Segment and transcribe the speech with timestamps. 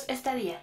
[0.00, 0.60] minutos estadía.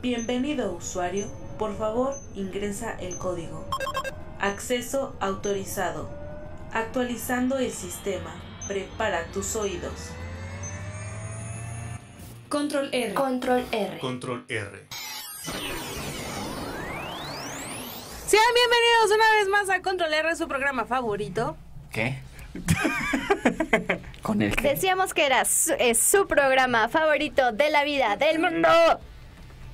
[0.00, 1.26] Bienvenido usuario,
[1.58, 3.68] por favor ingresa el código.
[4.40, 6.08] Acceso autorizado.
[6.72, 8.34] Actualizando el sistema.
[8.66, 10.10] Prepara tus oídos.
[12.48, 13.14] Control R.
[13.14, 13.98] Control R.
[13.98, 14.88] Control R.
[18.26, 21.56] Sean bienvenidos una vez más a Control R, su programa favorito.
[21.90, 22.22] ¿Qué?
[24.22, 24.68] Con el que.
[24.68, 28.68] Decíamos que era su, es su programa favorito de la vida del mundo.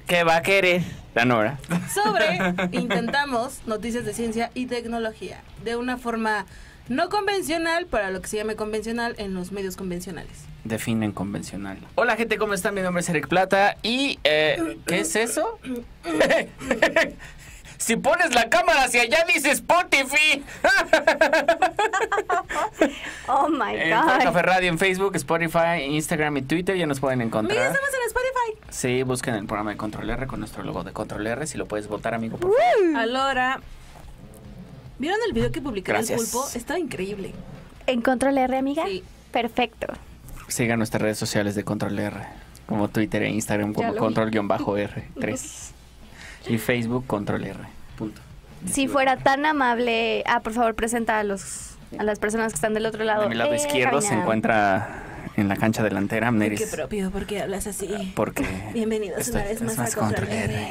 [0.06, 0.82] ¿Qué va a querer?
[1.14, 1.58] La Nora.
[1.92, 2.38] Sobre
[2.78, 6.46] intentamos noticias de ciencia y tecnología de una forma
[6.88, 10.44] no convencional para lo que se llame convencional en los medios convencionales.
[10.64, 11.78] Definen convencional.
[11.96, 12.74] Hola gente, ¿cómo están?
[12.74, 14.18] Mi nombre es Eric Plata y...
[14.24, 15.58] eh, ¿Qué es eso?
[17.78, 20.44] si pones la cámara hacia allá dice Spotify.
[23.28, 24.22] Oh my En god.
[24.22, 27.66] Café Radio, en Facebook, Spotify, Instagram y Twitter ya nos pueden Mira, encontrar.
[27.66, 28.58] estamos en Spotify.
[28.70, 31.46] Sí, busquen el programa de Control R con nuestro logo de Control R.
[31.46, 32.96] Si lo puedes votar, amigo, por favor.
[32.96, 33.60] Alora.
[34.98, 36.20] ¿Vieron el video que del Gracias.
[36.30, 36.48] pulpo?
[36.54, 37.32] Estaba increíble.
[37.86, 38.84] ¿En Control R, amiga?
[38.86, 39.04] Sí.
[39.32, 39.88] Perfecto.
[40.48, 42.16] Sigan nuestras redes sociales de Control R,
[42.66, 45.70] como Twitter e Instagram como lo Control-R3.
[46.46, 47.58] Y Facebook Control R.
[47.96, 48.20] Punto.
[48.66, 52.74] Si fuera tan amable, ah, por favor, presenta a los a las personas que están
[52.74, 53.22] del otro lado.
[53.24, 55.04] A mi lado Eh, izquierdo se encuentra
[55.36, 56.66] en la cancha delantera Qué Amneris.
[56.66, 58.12] propio, porque hablas así.
[58.14, 58.44] Porque
[58.74, 60.44] Bienvenidos estoy- una vez más, es a Control R.
[60.44, 60.68] R.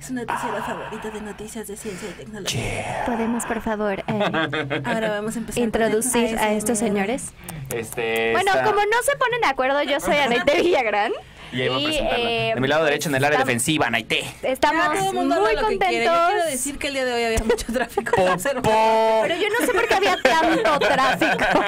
[0.00, 3.02] Es su noticiero favorito de noticias de ciencia y tecnología.
[3.06, 4.04] Podemos, por favor, eh,
[4.84, 5.62] Ahora vamos a empezar.
[5.62, 7.32] introducir a estos señores.
[7.70, 11.12] Este Bueno, como no se ponen de acuerdo, yo soy Anaite Villagrán.
[11.52, 12.30] Y ahí voy a presentarla.
[12.30, 14.24] eh, de mi lado derecho en el área estamos- defensiva, Naité.
[14.42, 15.54] Estamos Ya todo el mundo muy.
[15.54, 15.88] Yo contentos.
[15.88, 18.38] quiero decir que el día de hoy había mucho tráfico.
[18.38, 18.62] selva.
[18.62, 19.20] Popó.
[19.22, 21.60] Pero yo no sé por qué había tanto tráfico.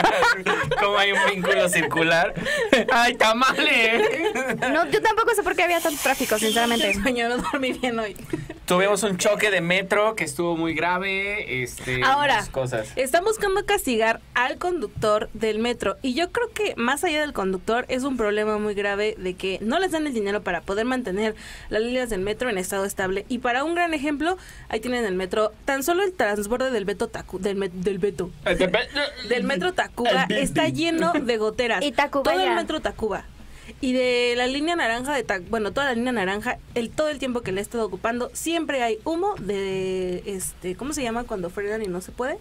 [0.80, 2.34] Como hay un vínculo circular.
[2.92, 4.02] ¡Ay, tamales!
[4.72, 6.92] No, yo tampoco sé por qué había tanto tráfico, sinceramente.
[6.94, 8.16] Sueño, no dormí bien hoy.
[8.70, 11.60] Tuvimos un choque de metro que estuvo muy grave.
[11.64, 12.92] Este, Ahora, muchas cosas.
[12.94, 15.96] están buscando castigar al conductor del metro.
[16.02, 19.58] Y yo creo que más allá del conductor es un problema muy grave de que
[19.60, 21.34] no les dan el dinero para poder mantener
[21.68, 23.26] las líneas del metro en estado estable.
[23.28, 27.08] Y para un gran ejemplo, ahí tienen el metro, tan solo el transborde del Beto
[27.08, 28.30] Tacu, del, met- del Beto,
[29.28, 31.82] del metro Tacuba está lleno de goteras.
[31.82, 33.24] Y Tacuba Todo el metro Tacuba.
[33.80, 37.18] Y de la línea naranja de Tac- bueno, toda la línea naranja, el todo el
[37.18, 41.50] tiempo que le he estado ocupando, siempre hay humo de este, ¿cómo se llama cuando
[41.50, 42.38] frenan y no se puede?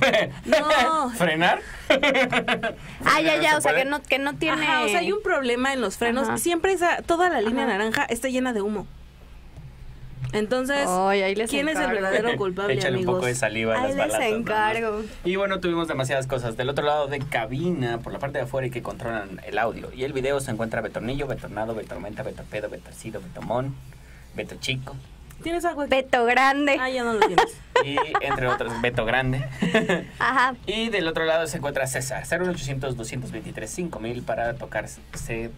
[0.44, 1.10] No.
[1.10, 1.60] ¿Frenar?
[3.04, 4.62] Ah, ya, ya, ¿Se o sea, que no, que no tiene...
[4.66, 6.28] Ajá, o sea, hay un problema en los frenos.
[6.28, 6.38] Ajá.
[6.38, 7.72] Siempre esa, toda la línea Ajá.
[7.78, 8.86] naranja está llena de humo.
[10.32, 13.82] Entonces, Ay, ahí les ¿quién es el verdadero culpable, Échale un poco de saliva a
[13.84, 14.28] Ahí las les balatas.
[14.32, 15.02] encargo.
[15.24, 16.56] Y bueno, tuvimos demasiadas cosas.
[16.56, 19.90] Del otro lado de cabina, por la parte de afuera y que controlan el audio.
[19.94, 23.74] Y el video se encuentra Betornillo, Betornado, Betormenta, Betorpedo, Betorcido, Betomón,
[24.34, 24.96] Beto Chico.
[25.42, 25.90] ¿Tienes algo aquí?
[25.90, 26.76] Beto grande.
[26.80, 27.56] Ah, ya no lo tienes.
[27.84, 29.44] Y entre otros, Beto Grande.
[30.18, 30.54] Ajá.
[30.66, 32.24] Y del otro lado se encuentra César.
[32.26, 35.00] 01800 223 5000 para tocarse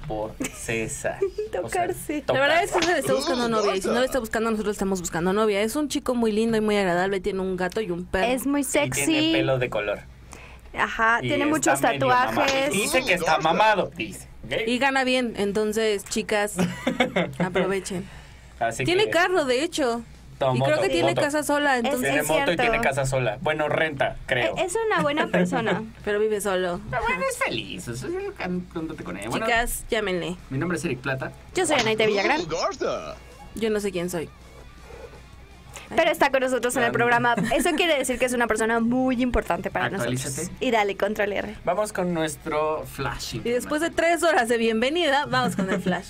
[0.07, 1.19] por César.
[1.63, 2.25] O sea, Tocarse.
[2.27, 3.77] La verdad es que le está buscando novia.
[3.77, 5.61] Y si no le está buscando, nosotros estamos buscando novia.
[5.63, 7.21] Es un chico muy lindo y muy agradable.
[7.21, 8.27] Tiene un gato y un perro.
[8.27, 9.33] Es muy Y tiene sexy.
[9.33, 10.01] pelo de color.
[10.77, 12.71] Ajá, Y tiene muchos tatuajes.
[12.73, 13.91] Dice que está mamado.
[13.97, 14.29] Dice.
[14.67, 15.35] Y gana bien.
[15.37, 16.57] Entonces, chicas,
[17.39, 18.05] aprovechen.
[18.61, 20.03] Así Tiene que carro, de hecho.
[20.39, 21.21] toma y creo que tiene moto.
[21.23, 21.77] casa sola.
[21.79, 23.39] Entonces, Tiene Es moto y tiene casa sola.
[23.41, 24.57] Bueno, renta, creo.
[24.57, 25.83] Es una buena persona.
[26.05, 26.81] pero vive solo.
[26.91, 27.89] Pero bueno, es feliz.
[27.89, 29.29] Eso es cantándote con ella.
[29.31, 30.37] Bueno, Chicas, llámenle.
[30.51, 31.33] mi nombre es Eric Plata.
[31.55, 32.43] Yo soy Anaite Villagrán,
[33.55, 34.29] Yo no sé quién soy.
[35.97, 37.35] pero está con nosotros en el programa.
[37.55, 40.51] Eso quiere decir que es una persona muy importante para nosotros.
[40.61, 41.57] Y dale, control R.
[41.65, 43.37] Vamos con nuestro flash.
[43.37, 46.09] Y después de tres horas de bienvenida, vamos con el flash.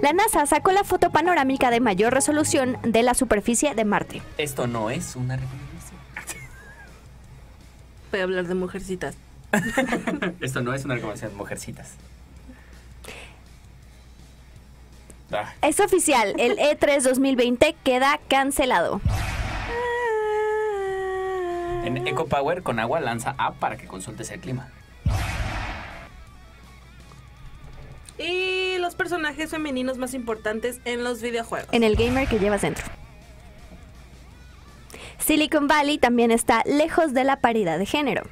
[0.00, 4.22] La NASA sacó la foto panorámica de mayor resolución de la superficie de Marte.
[4.38, 6.00] Esto no es una recomendación.
[8.10, 9.16] Voy a hablar de mujercitas.
[10.40, 11.94] Esto no es una recomendación, mujercitas.
[15.32, 19.00] Ah, Es oficial, el E E3 2020 queda cancelado.
[21.84, 24.68] En EcoPower con agua lanza app para que consultes el clima.
[28.18, 31.68] Y los personajes femeninos más importantes en los videojuegos.
[31.72, 32.84] En el gamer que llevas dentro.
[35.18, 38.22] Silicon Valley también está lejos de la paridad de género.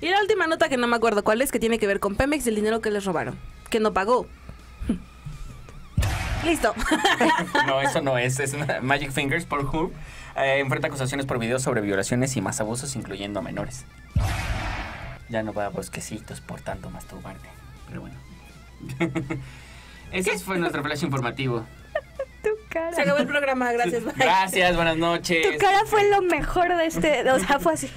[0.00, 2.16] Y la última nota que no me acuerdo cuál es, que tiene que ver con
[2.16, 3.38] Pemex y el dinero que les robaron.
[3.70, 4.26] Que no pagó.
[6.44, 6.74] Listo.
[7.66, 8.38] No, eso no es.
[8.38, 9.90] Es Magic Fingers por Who.
[10.36, 13.84] Eh, enfrenta acusaciones por videos sobre violaciones y más abusos, incluyendo a menores.
[15.28, 17.48] Ya no va a bosquecitos por tanto masturbarte.
[17.88, 18.25] Pero bueno.
[20.12, 21.64] Ese fue nuestro flash informativo.
[22.42, 22.92] Tu cara.
[22.94, 24.04] Se acabó el programa, gracias.
[24.04, 24.14] bye.
[24.16, 25.46] Gracias, buenas noches.
[25.52, 27.30] Tu cara fue lo mejor de este.
[27.30, 27.90] O sea, fue así.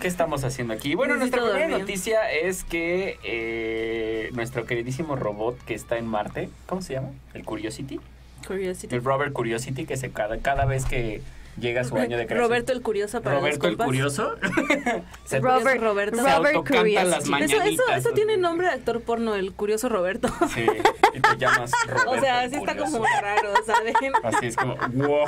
[0.00, 0.94] ¿Qué estamos haciendo aquí?
[0.94, 1.88] Bueno, Necesito nuestra primera dormir.
[1.88, 7.08] noticia es que eh, nuestro queridísimo robot que está en Marte, ¿cómo se llama?
[7.34, 7.98] El Curiosity.
[8.46, 8.94] Curiosity.
[8.94, 11.22] El Robert Curiosity, que se cada, cada vez que
[11.60, 12.48] llega su año de creación.
[12.48, 13.84] Roberto el Curioso para Roberto los el.
[13.84, 14.34] Curioso.
[15.24, 16.16] se, Robert, Roberto.
[16.16, 17.66] se Robert autocanta las Eso, mañanitas.
[17.68, 20.28] eso, eso tiene nombre de actor porno, el Curioso Roberto.
[20.54, 20.66] Sí,
[21.14, 22.92] y te llamas Roberto o sea, el sí está Curioso.
[22.92, 23.94] como raro, ¿saben?
[24.24, 25.26] Así es como, wow.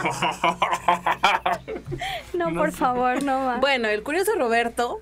[2.35, 2.77] No, No por sé.
[2.79, 3.57] favor, no va.
[3.59, 5.01] Bueno, el Curioso Roberto,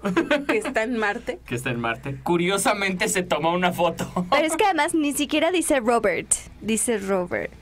[0.48, 1.38] que está en Marte.
[1.46, 2.16] que está en Marte.
[2.22, 4.10] Curiosamente se tomó una foto.
[4.30, 6.28] Pero es que además ni siquiera dice Robert.
[6.60, 7.52] Dice Robert.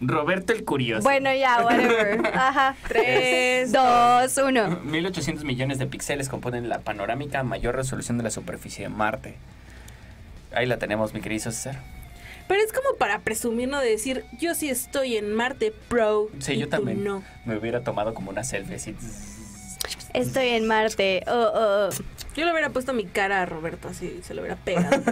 [0.00, 1.02] Roberto el Curioso.
[1.02, 2.26] Bueno, ya, whatever.
[2.34, 2.76] Ajá.
[2.86, 4.80] Tres, Dos, uno.
[4.82, 9.36] 1800 millones de píxeles componen la panorámica a mayor resolución de la superficie de Marte.
[10.52, 11.80] Ahí la tenemos, mi querido César.
[12.48, 13.80] Pero es como para presumir, ¿no?
[13.80, 16.28] De decir, yo sí estoy en Marte, pro.
[16.38, 17.02] Sí, y yo tú también.
[17.02, 17.22] No.
[17.44, 18.94] Me hubiera tomado como una selfie así.
[20.14, 21.24] Estoy en Marte.
[21.26, 21.90] Oh, oh, oh.
[22.36, 25.02] Yo le hubiera puesto mi cara a Roberto así, se lo hubiera pegado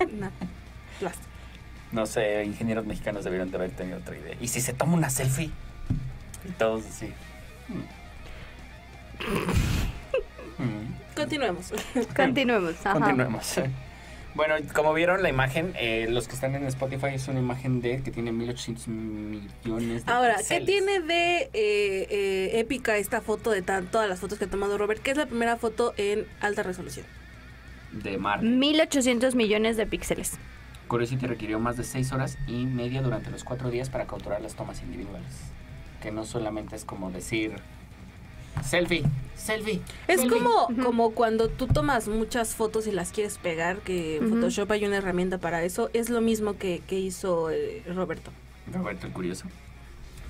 [0.00, 0.30] una
[0.98, 1.31] plástica.
[1.92, 4.34] No sé, ingenieros mexicanos debieron de haber tenido otra idea.
[4.40, 5.50] ¿Y si se toma una selfie?
[6.48, 7.12] Y todos así.
[7.68, 7.82] Mm.
[10.62, 10.94] Mm.
[11.14, 11.72] Continuemos.
[12.16, 12.74] Continuemos.
[12.84, 12.92] Ajá.
[12.98, 13.60] Continuemos.
[14.34, 18.02] Bueno, como vieron la imagen, eh, los que están en Spotify es una imagen de
[18.02, 23.60] que tiene 1800 millones de Ahora, ¿qué tiene de eh, eh, épica esta foto de
[23.60, 25.02] tan, todas las fotos que ha tomado Robert?
[25.02, 27.04] Que es la primera foto en alta resolución.
[27.92, 28.46] de Marte.
[28.46, 30.38] 1800 millones de píxeles.
[30.92, 34.54] Curiosity requirió más de 6 horas y media durante los 4 días para capturar las
[34.56, 35.32] tomas individuales.
[36.02, 37.54] Que no solamente es como decir
[38.62, 39.02] selfie,
[39.34, 39.80] selfie.
[40.06, 40.38] Es selfie".
[40.38, 40.82] como, Ujú.
[40.84, 44.34] como cuando tú tomas muchas fotos y las quieres pegar, que en Ujú.
[44.34, 45.88] Photoshop hay una herramienta para eso.
[45.94, 48.30] Es lo mismo que, que hizo eh, Roberto.
[48.70, 49.46] Roberto el Curioso.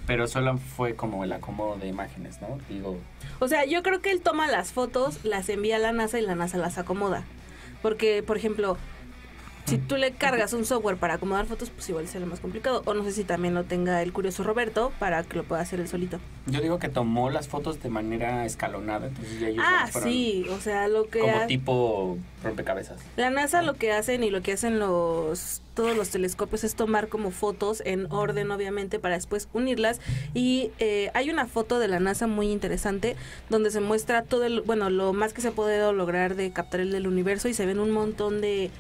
[0.07, 2.59] Pero solo fue como el acomodo de imágenes, ¿no?
[2.69, 2.99] Digo,
[3.41, 6.23] O sea, yo creo que él toma las fotos, las envía a la NASA y
[6.23, 7.25] la NASA las acomoda.
[7.83, 8.77] Porque, por ejemplo,
[9.67, 12.83] si tú le cargas un software para acomodar fotos, pues igual será más complicado.
[12.85, 15.81] O no sé si también lo tenga el curioso Roberto para que lo pueda hacer
[15.81, 16.19] él solito.
[16.47, 20.59] yo digo que tomó las fotos de manera escalonada, entonces ya ellos Ah, sí, o
[20.61, 21.21] sea, lo que...
[21.21, 23.01] como ha- tipo rompecabezas.
[23.17, 27.09] La NASA lo que hacen y lo que hacen los todos los telescopios es tomar
[27.09, 30.01] como fotos en orden obviamente para después unirlas
[30.35, 33.17] y eh, hay una foto de la NASA muy interesante
[33.49, 36.81] donde se muestra todo el bueno lo más que se ha podido lograr de captar
[36.81, 38.71] el del universo y se ven un montón de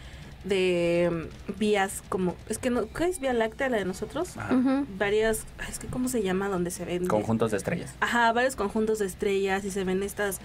[0.45, 4.37] de mm, vías como es que no ¿qué es Vía Láctea la de nosotros?
[4.37, 4.55] Ajá.
[4.55, 4.87] Ujú.
[4.99, 7.95] Varias es que cómo se llama donde se ven Conjuntos de estrellas.
[8.01, 10.41] Ajá, varios conjuntos de estrellas y se ven estas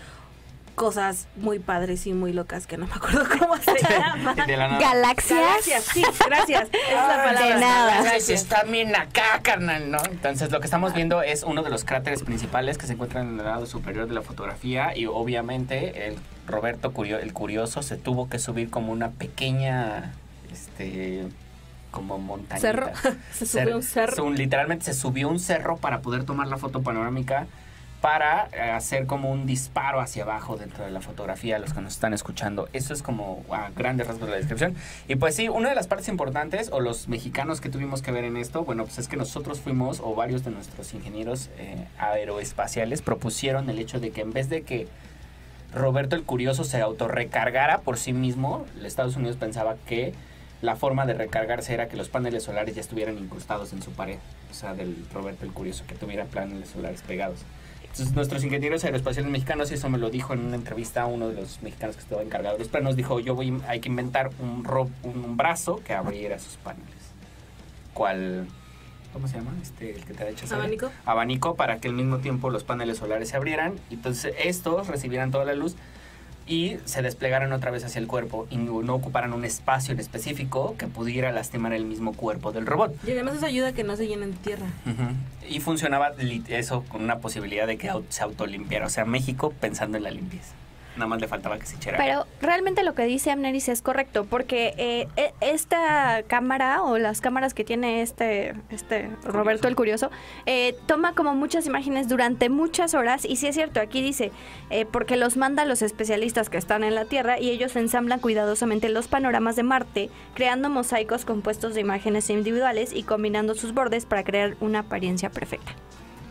[0.75, 4.35] cosas muy padres y muy locas que no me acuerdo cómo se llama.
[4.35, 4.79] De la nada.
[4.79, 5.39] Galaxias.
[5.39, 6.69] Galaxias, sí, gracias.
[6.71, 7.45] Es la palabra.
[7.55, 7.97] de nada.
[7.97, 9.97] Entonces está bien acá, carnal, ¿no?
[10.11, 13.39] Entonces lo que estamos viendo es uno de los cráteres principales que se encuentran en
[13.39, 16.17] el lado superior de la fotografía y obviamente el
[16.47, 20.13] Roberto Curio, el curioso se tuvo que subir como una pequeña,
[20.51, 21.25] este,
[21.91, 22.59] como montañita.
[22.59, 22.91] Cerro.
[23.33, 24.29] Se subió un cerro.
[24.31, 27.47] Literalmente se subió un cerro para poder tomar la foto panorámica
[28.01, 31.93] para eh, hacer como un disparo hacia abajo dentro de la fotografía, los que nos
[31.93, 32.69] están escuchando.
[32.73, 34.75] Eso es como a grandes rasgos de la descripción.
[35.07, 38.23] Y pues sí, una de las partes importantes, o los mexicanos que tuvimos que ver
[38.23, 43.01] en esto, bueno, pues es que nosotros fuimos, o varios de nuestros ingenieros eh, aeroespaciales
[43.01, 44.87] propusieron el hecho de que en vez de que
[45.77, 50.13] Roberto el Curioso se autorrecargara por sí mismo, Estados Unidos pensaba que
[50.61, 54.17] la forma de recargarse era que los paneles solares ya estuvieran incrustados en su pared.
[54.49, 57.39] O sea, del Roberto el Curioso, que tuviera paneles solares pegados.
[57.83, 61.35] Entonces, nuestros ingenieros aeroespaciales mexicanos, y eso me lo dijo en una entrevista uno de
[61.35, 64.63] los mexicanos que estaba encargado de los planos, dijo, yo voy, hay que inventar un,
[64.63, 66.93] ro- un, brazo que abriera esos paneles.
[67.93, 68.47] ¿Cuál?
[69.17, 69.51] ¿Cómo se llama?
[69.63, 70.65] Este, el que te ha hecho saber?
[70.65, 70.91] Abanico.
[71.05, 75.31] abanico para que al mismo tiempo los paneles solares se abrieran y entonces estos recibieran
[75.31, 75.75] toda la luz
[76.45, 80.75] y se desplegaran otra vez hacia el cuerpo y no, ocuparan un espacio en específico
[80.77, 82.93] que pudiera lastimar el mismo cuerpo del robot.
[83.07, 84.67] Y además eso ayuda a que no se llenen de tierra.
[85.49, 86.13] Y funcionaba
[86.49, 88.85] eso con una posibilidad de que se autolimpiara.
[88.85, 90.53] O sea, México pensando en la limpieza.
[90.97, 91.97] Nada más le faltaba que se echara.
[91.97, 97.21] Pero realmente lo que dice Amneris es correcto, porque eh, e- esta cámara o las
[97.21, 100.09] cámaras que tiene este, este Roberto el Curioso,
[100.45, 104.31] eh, toma como muchas imágenes durante muchas horas y sí es cierto, aquí dice,
[104.69, 108.89] eh, porque los manda los especialistas que están en la Tierra y ellos ensamblan cuidadosamente
[108.89, 114.23] los panoramas de Marte, creando mosaicos compuestos de imágenes individuales y combinando sus bordes para
[114.23, 115.73] crear una apariencia perfecta.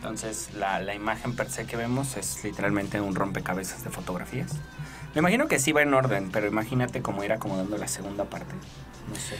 [0.07, 4.53] Entonces, la, la imagen per se que vemos es literalmente un rompecabezas de fotografías.
[5.13, 8.55] Me imagino que sí va en orden, pero imagínate cómo ir acomodando la segunda parte.
[9.09, 9.35] No sé.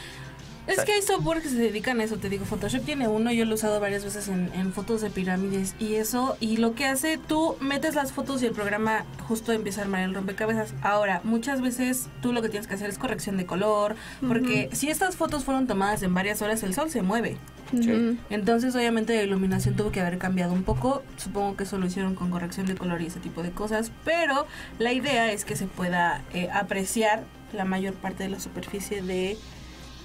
[0.68, 3.46] Es que hay software que se dedican a eso, te digo, Photoshop tiene uno, yo
[3.46, 6.86] lo he usado varias veces en, en, fotos de pirámides y eso, y lo que
[6.86, 10.74] hace, tú metes las fotos y el programa justo empieza a armar el rompecabezas.
[10.82, 13.96] Ahora, muchas veces tú lo que tienes que hacer es corrección de color,
[14.28, 17.38] porque si estas fotos fueron tomadas en varias horas, el sol se mueve.
[17.72, 18.18] Sí.
[18.30, 21.04] Entonces, obviamente, la iluminación tuvo que haber cambiado un poco.
[21.18, 23.92] Supongo que eso lo hicieron con corrección de color y ese tipo de cosas.
[24.06, 24.48] Pero
[24.80, 29.38] la idea es que se pueda eh, apreciar la mayor parte de la superficie de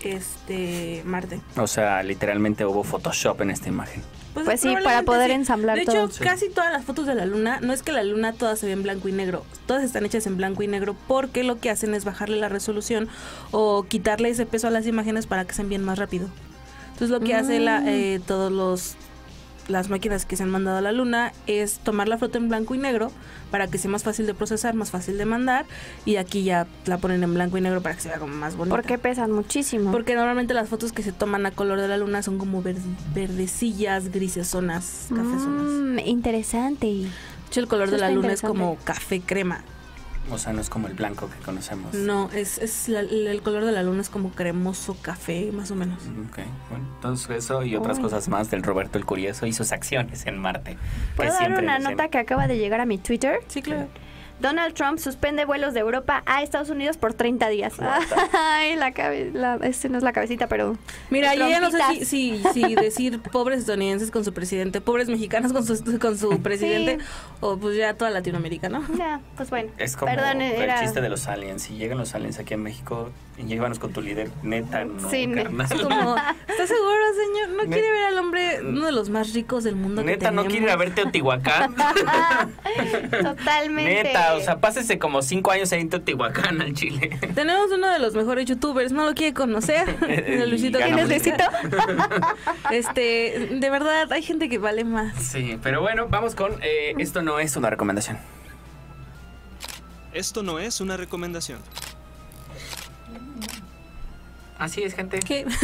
[0.04, 1.40] este Marte.
[1.56, 4.02] O sea, literalmente hubo Photoshop en esta imagen.
[4.34, 6.10] Pues sí, para poder ensamblar De hecho, todo.
[6.20, 8.72] casi todas las fotos de la luna, no es que la luna todas se ve
[8.72, 11.92] en blanco y negro, todas están hechas en blanco y negro porque lo que hacen
[11.94, 13.08] es bajarle la resolución
[13.50, 16.28] o quitarle ese peso a las imágenes para que se envíen más rápido.
[16.92, 18.96] Entonces lo que hace la, eh, todos los
[19.68, 22.74] las máquinas que se han mandado a la luna es tomar la foto en blanco
[22.74, 23.10] y negro
[23.50, 25.66] para que sea más fácil de procesar, más fácil de mandar
[26.04, 28.56] y aquí ya la ponen en blanco y negro para que se vea como más
[28.56, 28.74] bonita.
[28.74, 29.92] Porque pesan muchísimo.
[29.92, 32.76] Porque normalmente las fotos que se toman a color de la luna son como ver-
[33.14, 35.66] verdecillas, grisesonas, cafezonas.
[35.70, 36.86] Mm, interesante.
[36.86, 37.08] De
[37.48, 39.62] hecho, el color Eso de la luna es como café crema.
[40.30, 41.94] O sea, no es como el blanco que conocemos.
[41.94, 45.74] No, es, es la- el color de la luna es como cremoso café, más o
[45.74, 46.00] menos.
[46.28, 46.38] Ok,
[46.70, 48.04] bueno, entonces eso y otras Uy.
[48.04, 50.72] cosas más del Roberto el Curioso y sus acciones en Marte.
[50.72, 50.78] que
[51.16, 53.40] ¿Puedo dar una nota que acaba de llegar a mi Twitter?
[53.48, 53.88] Sí, claro.
[54.42, 57.74] Donald Trump suspende vuelos de Europa a Estados Unidos por 30 días.
[58.32, 60.76] Ay, la cabeza, este no es la cabecita, pero...
[61.10, 65.08] Mira, yo ya no sé si, si, si decir pobres estadounidenses con su presidente, pobres
[65.08, 66.98] mexicanos con su, con su presidente,
[67.40, 68.84] o pues ya toda Latinoamérica, ¿no?
[68.98, 69.70] Ya, pues bueno.
[69.78, 70.80] Es como Perdón, el era...
[70.80, 71.62] chiste de los aliens.
[71.62, 73.10] Si llegan los aliens aquí en México,
[73.46, 74.30] llévanos con tu líder.
[74.42, 75.66] Neta, no, Sí, carnal.
[75.70, 77.48] Es como, ¿está seguro, señor?
[77.56, 80.02] ¿No quiere ver al hombre, uno de los más ricos del mundo?
[80.02, 81.74] que Neta, ¿no quiere ir a ver Teotihuacán?
[83.10, 84.04] Totalmente.
[84.04, 87.18] Neta, o sea, pásese como cinco años ahí en Teotihuacán al Chile.
[87.34, 89.98] Tenemos uno de los mejores youtubers, ¿no lo quiere conocer?
[90.00, 91.08] De Luisito Y ¿Quién.
[91.08, 91.44] Luisito?
[92.70, 95.14] Este, de verdad, hay gente que vale más.
[95.22, 98.18] Sí, pero bueno, vamos con eh, esto no es una recomendación.
[100.12, 101.58] Esto no es una recomendación.
[104.62, 105.18] Así es, gente.
[105.20, 105.44] ¿Qué?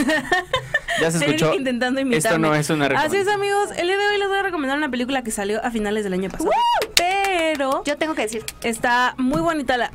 [1.01, 1.55] Ya se escuchó.
[1.55, 2.19] intentando imitarme.
[2.19, 3.29] Esto no es una Así recomendación.
[3.29, 3.71] es, amigos.
[3.79, 6.13] El día de hoy les voy a recomendar una película que salió a finales del
[6.15, 6.51] año pasado.
[6.97, 8.45] Pero Yo tengo que decir.
[8.63, 9.93] está muy bonita la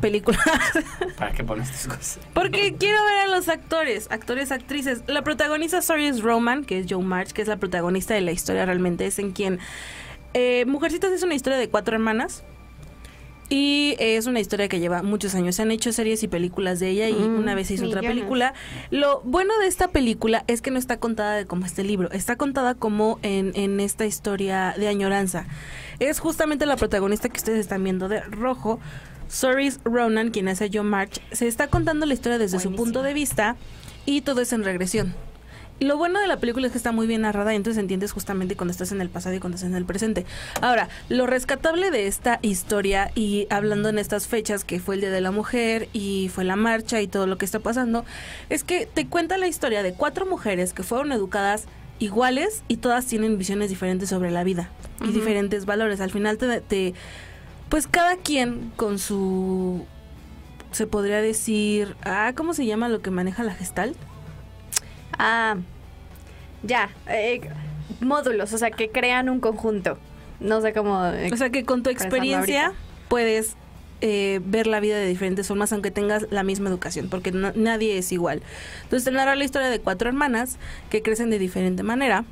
[0.00, 0.38] película.
[1.18, 2.18] ¿Para qué pones estas cosas?
[2.32, 5.02] Porque quiero ver a los actores, actores, actrices.
[5.08, 8.64] La protagonista Saoirse Roman, que es Joe March, que es la protagonista de la historia
[8.64, 9.58] realmente, es en quien...
[10.32, 12.44] Eh, Mujercitas es una historia de cuatro hermanas.
[13.48, 15.54] Y es una historia que lleva muchos años.
[15.56, 18.00] Se han hecho series y películas de ella y Mm, una vez se hizo otra
[18.00, 18.54] película.
[18.90, 22.10] Lo bueno de esta película es que no está contada de como este libro.
[22.10, 25.46] Está contada como en, en esta historia de añoranza.
[25.98, 28.80] Es justamente la protagonista que ustedes están viendo de rojo.
[29.28, 33.02] Saoirse Ronan, quien hace a John March, se está contando la historia desde su punto
[33.02, 33.56] de vista
[34.04, 35.14] y todo es en regresión.
[35.78, 38.56] Lo bueno de la película es que está muy bien narrada y entonces entiendes justamente
[38.56, 40.24] cuando estás en el pasado y cuando estás en el presente.
[40.62, 45.10] Ahora, lo rescatable de esta historia y hablando en estas fechas que fue el Día
[45.10, 48.06] de la Mujer y fue la marcha y todo lo que está pasando,
[48.48, 51.66] es que te cuenta la historia de cuatro mujeres que fueron educadas
[51.98, 54.70] iguales y todas tienen visiones diferentes sobre la vida
[55.02, 56.00] y diferentes valores.
[56.00, 56.94] Al final te, te
[57.68, 59.84] pues cada quien con su
[60.72, 63.94] se podría decir, ah, ¿cómo se llama lo que maneja la gestal?
[65.18, 65.56] Ah,
[66.62, 66.90] ya.
[67.08, 67.40] eh,
[68.00, 69.98] módulos, o sea, que crean un conjunto.
[70.40, 71.04] No sé cómo.
[71.06, 72.72] eh, O sea que con tu experiencia
[73.08, 73.56] puedes
[74.02, 77.96] eh, ver la vida de diferentes formas aunque tengas la misma educación, porque no- nadie
[77.96, 78.42] es igual.
[78.82, 80.58] Entonces te narra la historia de cuatro hermanas
[80.90, 82.24] que crecen de diferente manera.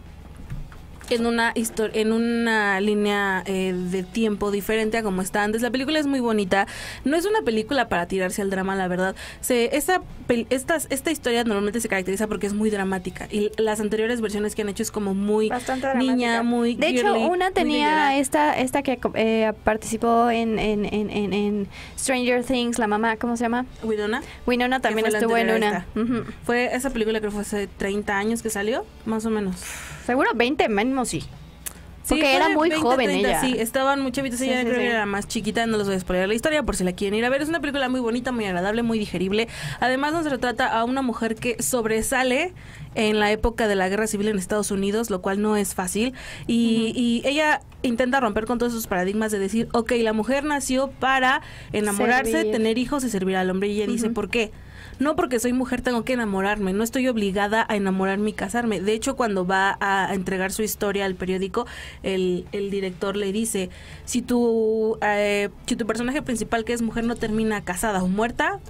[1.11, 5.61] En una historia, en una línea eh, de tiempo diferente a como está antes.
[5.61, 6.67] La película es muy bonita.
[7.05, 9.15] No es una película para tirarse al drama, la verdad.
[9.43, 13.29] Se, esta, pel- estas- esta historia normalmente se caracteriza porque es muy dramática.
[13.31, 16.43] Y las anteriores versiones que han hecho es como muy Bastante niña, dramática.
[16.43, 21.69] muy De hecho, una tenía esta esta que eh, participó en, en, en, en, en
[21.99, 23.67] Stranger Things, la mamá, ¿cómo se llama?
[23.83, 24.23] Winona.
[24.47, 25.87] Winona también estuvo en una.
[26.45, 29.57] Fue esa película creo que fue hace 30 años que salió, más o menos.
[30.07, 31.25] Seguro 20 mínimo sí.
[32.07, 33.41] Porque era muy 20, joven 30, ella.
[33.41, 34.81] Sí, estaban muy chavitas, Sí, ella sí, creo sí.
[34.83, 37.19] que era más chiquita, no les voy a spoiler la historia por si la quieren
[37.19, 37.41] ir a ver.
[37.41, 39.49] Es una película muy bonita, muy agradable, muy digerible.
[39.81, 42.53] Además nos retrata a una mujer que sobresale
[42.95, 46.13] en la época de la guerra civil en Estados Unidos, lo cual no es fácil.
[46.47, 50.91] Y, y ella intenta romper con todos esos paradigmas de decir, ok, la mujer nació
[50.91, 51.41] para
[51.73, 52.53] enamorarse, Servir.
[52.53, 53.69] tener hijos y servir al hombre.
[53.69, 54.53] Y ella dice, ¿por qué?
[54.99, 58.81] No porque soy mujer tengo que enamorarme, no estoy obligada a enamorarme y casarme.
[58.81, 61.67] De hecho, cuando va a entregar su historia al periódico,
[62.03, 63.71] el, el director le dice,
[64.05, 68.61] si tu, eh, si tu personaje principal que es mujer no termina casada o muerta,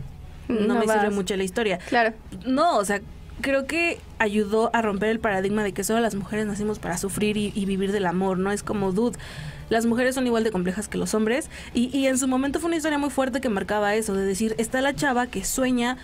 [0.48, 0.96] no, No me vas.
[1.00, 1.78] sirve mucho la historia.
[1.88, 2.14] Claro.
[2.46, 3.00] No, o sea,
[3.40, 7.36] creo que ayudó a romper el paradigma de que solo las mujeres nacimos para sufrir
[7.36, 8.50] y, y vivir del amor, ¿no?
[8.52, 9.18] Es como, dude,
[9.68, 11.50] las mujeres son igual de complejas que los hombres.
[11.72, 14.54] Y, y en su momento fue una historia muy fuerte que marcaba eso, de decir,
[14.58, 15.96] está la chava que sueña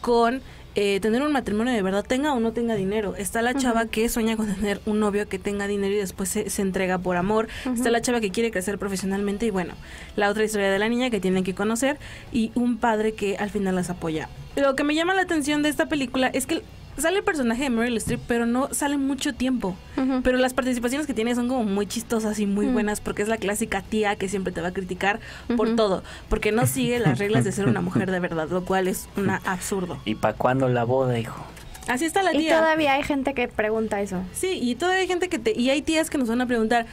[0.00, 0.40] con...
[0.74, 3.16] eh, tener un matrimonio de verdad, tenga o no tenga dinero.
[3.16, 6.50] Está la chava que sueña con tener un novio que tenga dinero y después se,
[6.50, 7.48] se entrega por amor.
[7.74, 9.74] Está la chava que quiere crecer profesionalmente y bueno,
[10.14, 11.98] la otra historia de la niña que tienen que conocer
[12.32, 14.28] y un padre que al final las apoya.
[14.60, 16.62] Lo que me llama la atención de esta película es que
[16.96, 19.76] sale el personaje de Meryl Streep, pero no sale mucho tiempo.
[20.24, 23.36] Pero las participaciones que tiene son como muy chistosas y muy buenas porque es la
[23.36, 25.20] clásica tía que siempre te va a criticar
[25.56, 28.88] por todo, porque no sigue las reglas de ser una mujer de verdad, lo cual
[28.88, 29.98] es un absurdo.
[30.04, 31.44] ¿Y para cuándo la boda, hijo?
[31.86, 32.58] Así está la Y tía.
[32.58, 34.22] todavía hay gente que pregunta eso.
[34.34, 35.58] Sí, y todavía hay gente que te...
[35.58, 36.84] Y hay tías que nos van a preguntar,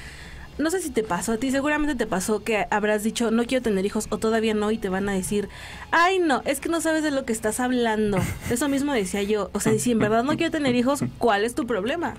[0.57, 3.61] no sé si te pasó a ti, seguramente te pasó que habrás dicho, no quiero
[3.61, 5.49] tener hijos o todavía no, y te van a decir,
[5.91, 8.17] ay no, es que no sabes de lo que estás hablando.
[8.49, 11.55] Eso mismo decía yo, o sea, si en verdad no quiero tener hijos, ¿cuál es
[11.55, 12.15] tu problema?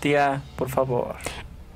[0.00, 1.16] Tía, por favor.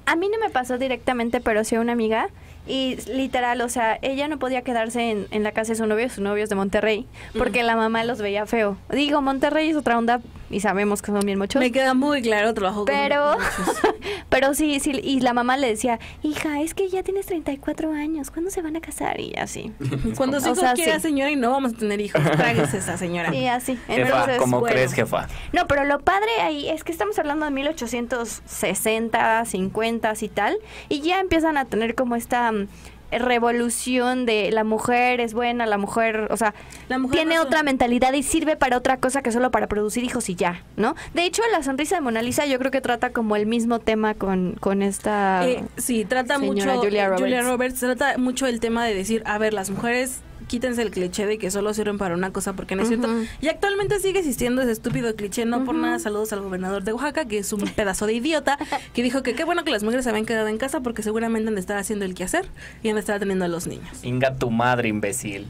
[0.07, 2.31] A mí no me pasó directamente, pero sí a una amiga.
[2.67, 6.09] Y literal, o sea, ella no podía quedarse en, en la casa de su novio,
[6.11, 8.77] su novio es de Monterrey, porque la mamá los veía feo.
[8.91, 11.61] Digo, Monterrey es otra onda y sabemos que son bien muchos.
[11.61, 13.37] Me queda muy claro, trabajo Pero,
[14.29, 18.31] pero sí, sí, y la mamá le decía, hija, es que ya tienes 34 años,
[18.31, 19.21] ¿cuándo se van a casar?
[19.21, 19.73] Y así.
[20.17, 21.03] Cuando su O sea, quiera, sí.
[21.09, 23.35] señora, y no vamos a tener hijos, tráguese esa señora.
[23.35, 23.77] Y así.
[23.87, 24.75] Jefa, Entonces, ¿cómo bueno.
[24.75, 25.29] crees, jefa?
[25.53, 30.57] No, pero lo padre ahí es que estamos hablando de 1860, 50 y tal,
[30.89, 32.69] y ya empiezan a tener como esta mm,
[33.11, 36.55] revolución de la mujer es buena, la mujer, o sea,
[36.89, 40.05] La mujer tiene no- otra mentalidad y sirve para otra cosa que solo para producir
[40.05, 40.95] hijos y ya, ¿no?
[41.15, 44.15] De hecho, la sonrisa de Mona Lisa yo creo que trata como el mismo tema
[44.15, 45.47] con, con esta...
[45.49, 46.79] Eh, sí, trata Señora mucho.
[46.85, 47.47] Julia eh, Roberts.
[47.47, 51.39] Roberts trata mucho el tema de decir, a ver, las mujeres quítense el cliché de
[51.39, 53.09] que solo sirven para una cosa porque no es cierto.
[53.41, 57.27] Y actualmente sigue existiendo ese estúpido cliché, no por nada saludos al gobernador de Oaxaca,
[57.27, 58.59] que es un pedazo de idiota,
[58.93, 61.49] que dijo que qué bueno que las mujeres se habían quedado en casa porque seguramente
[61.49, 62.47] han de estar haciendo el quehacer
[62.83, 64.03] y han de estar atendiendo a los niños.
[64.03, 65.47] Inga tu madre, imbécil.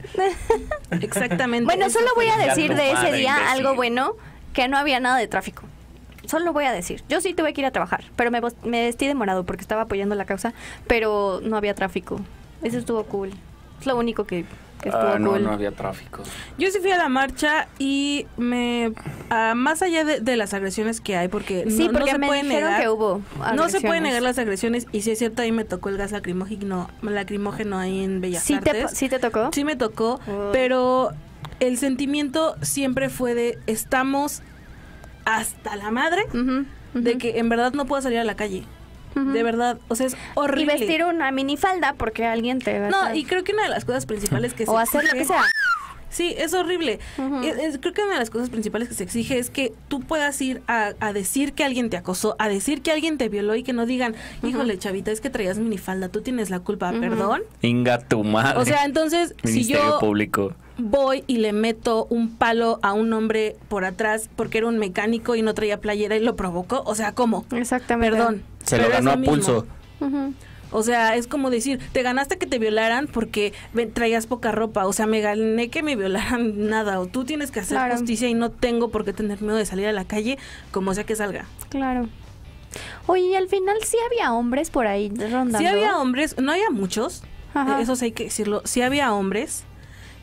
[0.90, 1.64] Exactamente.
[1.64, 3.48] Bueno, solo voy a decir de ese día imbécil.
[3.48, 4.12] algo bueno,
[4.52, 5.62] que no había nada de tráfico.
[6.26, 9.06] Solo voy a decir, yo sí tuve que ir a trabajar, pero me, me vestí
[9.06, 10.52] de morado porque estaba apoyando la causa,
[10.86, 12.20] pero no había tráfico.
[12.62, 13.30] Eso estuvo cool.
[13.80, 14.44] Es lo único que,
[14.82, 15.44] que estuvo Ah, no, cool.
[15.44, 16.22] no había tráfico.
[16.58, 18.92] Yo sí fui a la marcha y me...
[19.30, 22.18] ah, más allá de, de las agresiones que hay, porque no- Sí, no, porque se
[22.18, 22.82] me puede dijeron negar...
[22.82, 23.22] que hubo
[23.54, 26.12] No se pueden negar las agresiones y si es cierto ahí me tocó el gas
[26.12, 28.90] lacrimógeno, lacrimógeno ahí en Bellas ¿Sí te, Artes.
[28.98, 29.50] ¿Sí te tocó?
[29.52, 30.20] Sí me tocó,
[30.52, 31.10] pero
[31.60, 34.42] el sentimiento siempre fue de estamos
[35.24, 36.22] hasta la madre
[36.94, 38.64] de que en verdad no puedo salir a la calle.
[39.26, 40.74] De verdad, o sea, es Y horrible.
[40.74, 44.06] vestir una minifalda porque alguien te va No, y creo que una de las cosas
[44.06, 45.42] principales que se O hacer lo que exige- sea.
[46.10, 47.00] Sí, es horrible.
[47.18, 47.42] Ujú.
[47.42, 50.00] Es- es- creo que una de las cosas principales que se exige es que tú
[50.00, 53.54] puedas ir a, a decir que alguien te acosó, a decir que alguien te violó
[53.56, 57.42] y que no digan, híjole, chavita, es que traías minifalda, tú tienes la culpa, perdón.
[57.60, 58.58] Inga tu madre.
[58.58, 60.54] O sea, entonces, si yo Público.
[60.78, 65.34] voy y le meto un palo a un hombre por atrás porque era un mecánico
[65.36, 67.44] y no traía playera y lo provocó, o sea, ¿cómo?
[67.52, 68.16] Exactamente.
[68.16, 68.42] Perdón.
[68.68, 69.66] Se lo pero ganó a pulso.
[70.70, 73.54] O sea, es como decir, te ganaste que te violaran porque
[73.94, 74.86] traías poca ropa.
[74.86, 77.00] O sea, me gané que me violaran nada.
[77.00, 77.96] O tú tienes que hacer Claro.
[77.96, 80.38] justicia y no tengo por qué tener miedo de salir a la calle
[80.70, 81.46] como sea que salga.
[81.70, 82.08] Claro.
[83.06, 85.58] Oye, y al final sí había hombres por ahí rondando.
[85.58, 87.22] Sí había hombres, no había muchos,
[87.54, 87.80] Ajá.
[87.80, 88.60] eso sí hay que decirlo.
[88.66, 89.64] Sí había hombres.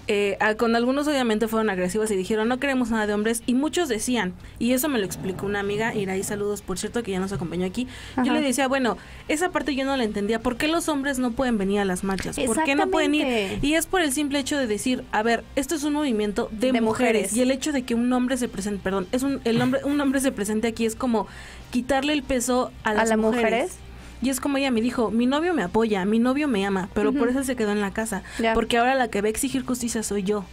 [0.07, 3.89] Eh, con algunos obviamente fueron agresivos y dijeron no queremos nada de hombres y muchos
[3.89, 7.31] decían y eso me lo explicó una amiga Iraí saludos por cierto que ya nos
[7.31, 7.87] acompañó aquí
[8.23, 11.31] yo le decía bueno esa parte yo no la entendía ¿por qué los hombres no
[11.31, 12.37] pueden venir a las marchas?
[12.45, 13.59] ¿por qué no pueden ir?
[13.61, 16.71] Y es por el simple hecho de decir a ver esto es un movimiento de,
[16.71, 17.23] De mujeres.
[17.23, 17.35] mujeres.
[17.35, 19.99] y el hecho de que un hombre se presente perdón es un el hombre un
[20.01, 21.27] hombre se presente aquí es como
[21.71, 23.77] quitarle el peso a las mujeres?
[24.21, 27.13] Y es como ella me dijo, mi novio me apoya, mi novio me ama, pero
[27.13, 28.23] por eso se quedó en la casa.
[28.53, 30.45] Porque ahora la que va a exigir justicia soy yo.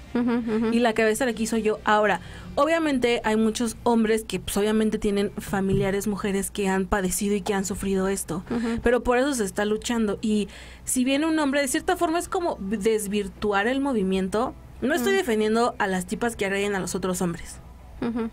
[0.72, 1.78] Y la que va a estar aquí soy yo.
[1.84, 2.20] Ahora,
[2.54, 7.54] obviamente hay muchos hombres que pues obviamente tienen familiares, mujeres que han padecido y que
[7.54, 8.44] han sufrido esto.
[8.82, 10.18] Pero por eso se está luchando.
[10.20, 10.48] Y
[10.84, 14.54] si viene un hombre, de cierta forma es como desvirtuar el movimiento.
[14.80, 17.60] No estoy defendiendo a las tipas que agreden a los otros hombres.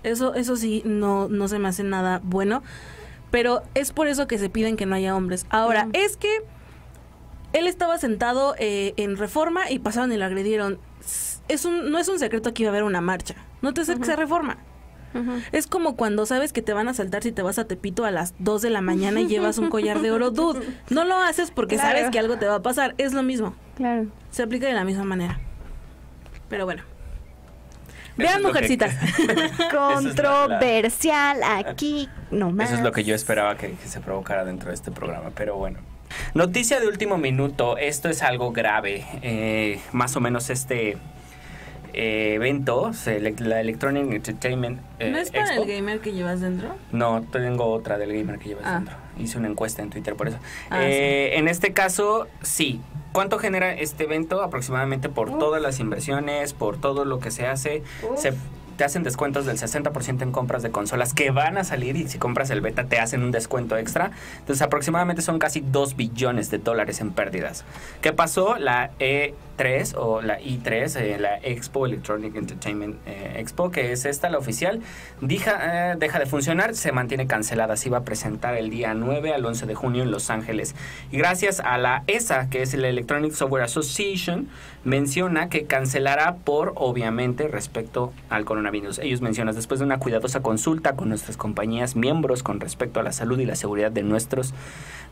[0.04, 2.63] Eso, eso sí, no, no se me hace nada bueno.
[3.32, 5.46] Pero es por eso que se piden que no haya hombres.
[5.50, 5.92] Ahora, Mm.
[5.94, 6.30] es que
[7.54, 10.80] él estaba sentado eh, en reforma y pasaron y lo agredieron.
[11.48, 13.36] Es un, no es un secreto que iba a haber una marcha.
[13.62, 14.58] No te sé que se reforma.
[15.52, 18.12] Es como cuando sabes que te van a saltar si te vas a Tepito a
[18.12, 20.30] las 2 de la mañana y llevas un collar de oro.
[20.30, 20.60] Dude,
[20.92, 22.94] no lo haces porque sabes que algo te va a pasar.
[23.00, 23.56] Es lo mismo.
[23.76, 24.06] Claro.
[24.30, 25.39] Se aplica de la misma manera.
[26.48, 26.84] Pero bueno.
[28.18, 28.94] Vean, mujercitas.
[29.72, 32.70] Controversial aquí nomás.
[32.70, 35.80] Eso es lo que yo esperaba que, se provocara dentro de este programa, pero bueno.
[36.34, 39.06] Noticia de último minuto, esto es algo grave.
[39.22, 40.98] Eh, más o menos este
[41.94, 42.92] eh, evento,
[43.39, 44.80] la Electronic Entertainment.
[45.00, 46.76] Eh, ¿No es para el gamer que llevas dentro?
[46.92, 48.76] No, tengo otra del gamer que llevas ah.
[48.76, 48.96] dentro.
[49.20, 50.38] Hice una encuesta en Twitter por eso.
[50.70, 54.42] Ah, en este caso, sí, ¿Cuánto genera este evento?
[54.42, 57.84] Aproximadamente por todas las inversiones, por todo lo que se hace.
[58.15, 58.34] Se
[58.80, 62.18] te hacen descuentos del 60% en compras de consolas que van a salir y si
[62.18, 64.12] compras el beta te hacen un descuento extra.
[64.39, 67.65] Entonces aproximadamente son casi 2 billones de dólares en pérdidas.
[68.00, 68.56] ¿Qué pasó?
[68.58, 74.06] La E 3 o la I3, eh, la Expo Electronic Entertainment eh, Expo, que es
[74.06, 74.80] esta, la oficial,
[75.20, 77.76] deja, eh, deja de funcionar, se mantiene cancelada.
[77.76, 80.76] Se iba a presentar el día 9 al 11 de junio en Los Ángeles.
[81.12, 84.48] Y gracias a la ESA, que es la Electronic Software Association,
[84.86, 88.68] menciona que cancelará por, obviamente, respecto al coronavirus.
[88.99, 93.12] Ellos mencionan, después de una cuidadosa consulta con nuestras compañías miembros con respecto a la
[93.12, 94.53] salud y la seguridad de nuestros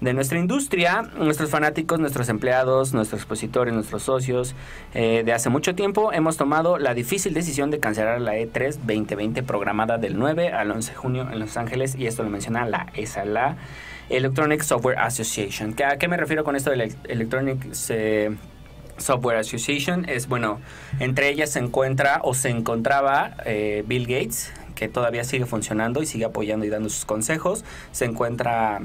[0.01, 4.55] de nuestra industria, nuestros fanáticos, nuestros empleados, nuestros expositores, nuestros socios.
[4.93, 9.41] Eh, de hace mucho tiempo hemos tomado la difícil decisión de cancelar la E3 2020
[9.43, 12.87] programada del 9 al 11 de junio en Los Ángeles y esto lo menciona la
[12.93, 13.57] ESA, la
[14.09, 15.75] Electronic Software Association.
[15.85, 18.35] ¿A qué me refiero con esto de Electronic eh,
[18.97, 20.07] Software Association?
[20.09, 20.59] Es bueno,
[20.99, 26.05] entre ellas se encuentra o se encontraba eh, Bill Gates, que todavía sigue funcionando y
[26.05, 27.65] sigue apoyando y dando sus consejos.
[27.91, 28.81] Se encuentra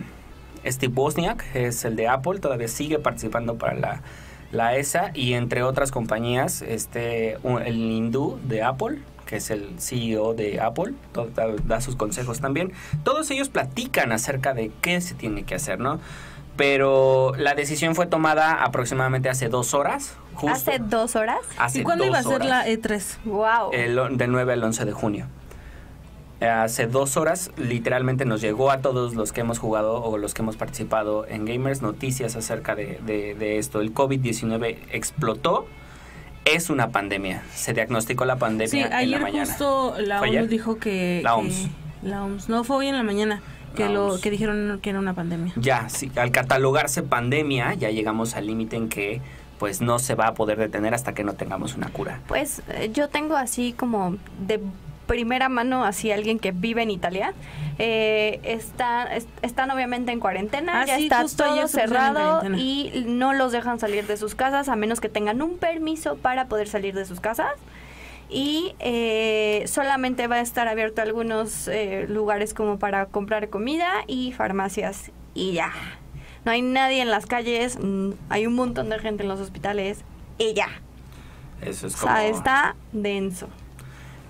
[0.65, 4.01] Steve Wozniak, es el de Apple, todavía sigue participando para
[4.53, 10.35] la, ESA y entre otras compañías, este, el hindú de Apple, que es el CEO
[10.35, 10.93] de Apple,
[11.65, 12.73] da, sus consejos también.
[13.03, 16.01] Todos ellos platican acerca de qué se tiene que hacer, ¿no?
[16.57, 20.17] Pero la decisión fue tomada aproximadamente hace dos horas.
[20.49, 21.39] ¿Hace dos horas?
[21.75, 23.19] ¿Y cuándo iba a ser la E3?
[23.25, 23.71] ¡Wow!
[23.73, 25.27] El, del 9 al 11 de junio
[26.49, 30.43] hace dos horas literalmente nos llegó a todos los que hemos jugado o los que
[30.43, 33.81] hemos participado en Gamers noticias acerca de, esto.
[33.81, 35.67] El COVID-19 explotó.
[36.45, 37.45] Es una pandemia.
[37.55, 39.47] Se diagnosticó la pandemia en la mañana.
[39.47, 41.21] justo la OMS dijo que...
[41.23, 41.69] La OMS.
[42.03, 42.49] la OMS.
[42.49, 43.41] No, fue hoy en la mañana
[43.75, 45.53] que lo que dijeron que era una pandemia.
[45.57, 49.21] Ya, sí, al catalogarse pandemia ya llegamos al límite en que
[49.59, 52.21] pues no se va a poder detener hasta que no tengamos una cura.
[52.27, 54.61] Pues eh, yo tengo así como de
[55.07, 57.35] primera mano así alguien que vive en Italia.
[57.79, 59.09] Eh, está,
[59.43, 64.17] están obviamente en cuarentena, ah, ya está todo cerrado y no los dejan salir de
[64.17, 67.53] sus casas a menos que tengan un permiso para poder salir de sus casas.
[68.33, 74.33] Y eh, solamente va a estar abierto algunos eh, lugares como para comprar comida y
[74.33, 75.73] farmacias y ya.
[76.45, 79.99] No hay nadie en las calles, mm, hay un montón de gente en los hospitales
[80.39, 80.69] y ya.
[81.61, 82.13] Eso es como...
[82.13, 83.49] O sea, está denso.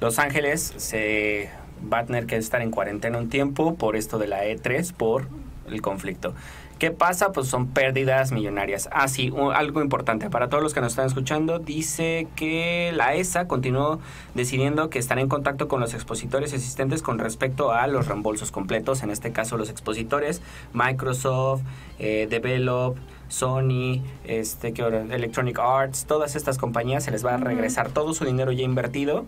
[0.00, 1.48] Los Ángeles se
[1.90, 5.28] va a tener que estar en cuarentena un tiempo por esto de la E3, por
[5.68, 6.34] el conflicto.
[6.82, 7.30] ¿Qué pasa?
[7.30, 8.88] Pues son pérdidas millonarias.
[8.90, 13.46] Ah, sí, algo importante para todos los que nos están escuchando, dice que la ESA
[13.46, 14.00] continuó
[14.34, 19.04] decidiendo que estará en contacto con los expositores existentes con respecto a los reembolsos completos,
[19.04, 20.42] en este caso los expositores,
[20.72, 21.62] Microsoft,
[22.00, 22.96] eh, Develop,
[23.28, 28.24] Sony, este, ¿qué Electronic Arts, todas estas compañías se les va a regresar todo su
[28.24, 29.24] dinero ya invertido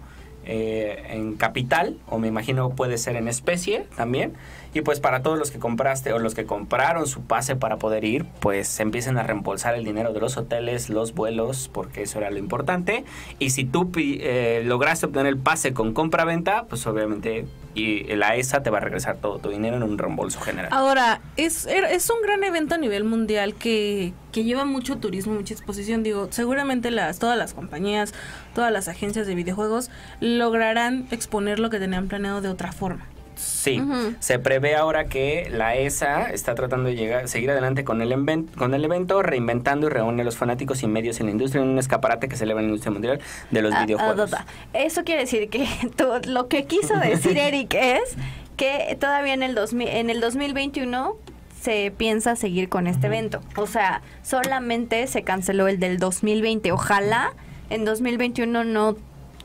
[0.46, 4.34] eh, en capital o me imagino puede ser en especie también
[4.74, 8.04] y pues para todos los que compraste o los que compraron su pase para poder
[8.04, 12.30] ir pues empiecen a reembolsar el dinero de los hoteles los vuelos porque eso era
[12.30, 13.04] lo importante
[13.38, 18.62] y si tú eh, lograste obtener el pase con compra-venta pues obviamente y la ESA
[18.62, 20.70] te va a regresar todo tu dinero en un reembolso general.
[20.72, 25.34] Ahora, es, er, es un gran evento a nivel mundial que, que lleva mucho turismo,
[25.34, 26.02] mucha exposición.
[26.04, 28.14] Digo, seguramente las, todas las compañías,
[28.54, 33.08] todas las agencias de videojuegos lograrán exponer lo que tenían planeado de otra forma.
[33.36, 33.82] Sí,
[34.20, 38.74] se prevé ahora que la ESA está tratando de llegar, seguir adelante con el, con
[38.74, 41.78] el evento, reinventando y reúne a los fanáticos y medios en la industria en un
[41.78, 43.20] escaparate que se eleva en la industria mundial
[43.50, 44.30] de los ah, ah, videojuegos.
[44.72, 45.66] Eso quiere decir que
[46.26, 48.16] lo que quiso decir Eric es
[48.56, 51.16] que todavía en el, en el 2021
[51.60, 53.40] se piensa seguir con este evento.
[53.56, 56.72] O sea, solamente se canceló el del 2020.
[56.72, 57.32] Ojalá
[57.70, 58.96] en 2021 no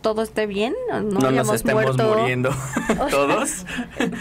[0.02, 2.16] todo esté bien, no, no nos estemos muerto.
[2.18, 2.50] muriendo
[3.10, 3.66] todos.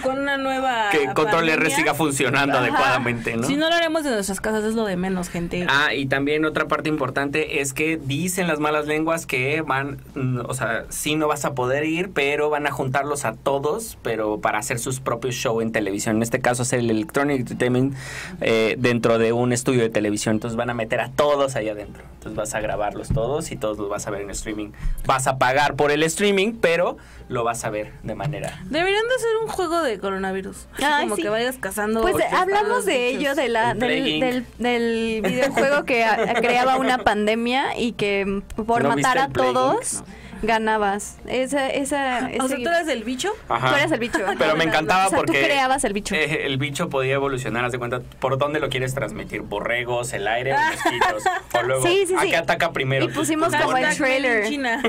[0.03, 0.91] Con una nueva.
[0.91, 2.62] que Control R siga funcionando Ajá.
[2.64, 3.47] adecuadamente, ¿no?
[3.47, 5.67] Si no lo haremos en nuestras casas, es lo de menos, gente.
[5.69, 9.99] Ah, y también otra parte importante es que dicen las malas lenguas que van,
[10.47, 14.41] o sea, sí no vas a poder ir, pero van a juntarlos a todos, pero
[14.41, 16.17] para hacer sus propios show en televisión.
[16.17, 17.95] En este caso es el Electronic Entertainment
[18.41, 20.37] eh, dentro de un estudio de televisión.
[20.37, 22.03] Entonces van a meter a todos ahí adentro.
[22.14, 24.71] Entonces vas a grabarlos todos y todos los vas a ver en streaming.
[25.07, 26.96] Vas a pagar por el streaming, pero
[27.28, 28.59] lo vas a ver de manera.
[28.64, 30.66] Deberían de hacer un juego de coronavirus.
[30.83, 31.22] Ay, como sí.
[31.22, 32.00] que vayas cazando.
[32.00, 36.98] Pues hablamos de ello, de la, El del, del, del videojuego que a- creaba una
[36.98, 40.02] pandemia y que mm, por ¿No matar a todos?
[40.42, 41.16] Ganabas.
[41.27, 43.31] Esa, esa, O sea, tú eres el bicho.
[43.48, 43.70] Ajá.
[43.70, 44.18] Tú eres el bicho.
[44.38, 46.14] Pero me encantaba O sea, tú porque creabas el bicho.
[46.14, 50.27] eh, el bicho podía evolucionar, haz de cuenta, por dónde lo quieres transmitir, borregos, el
[50.29, 51.22] aire, o mosquitos,
[51.55, 52.31] o luego Sí, sí, a sí.
[52.31, 53.07] qué ataca primero.
[53.07, 54.44] Y pusimos como el trailer.
[54.44, 54.83] en China.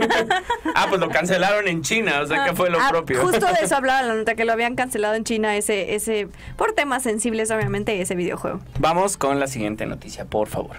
[0.76, 3.22] Ah, pues lo cancelaron en China, o sea que fue lo Ah, propio.
[3.22, 6.74] Justo de eso hablaba la nota, que lo habían cancelado en China, ese, ese, por
[6.74, 8.60] temas sensibles, obviamente, ese videojuego.
[8.80, 10.78] Vamos con la siguiente noticia, por favor.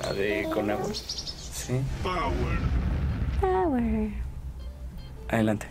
[0.00, 0.88] La de con agua.
[0.94, 1.80] Sí,
[3.40, 4.10] Power.
[5.28, 5.66] adelante.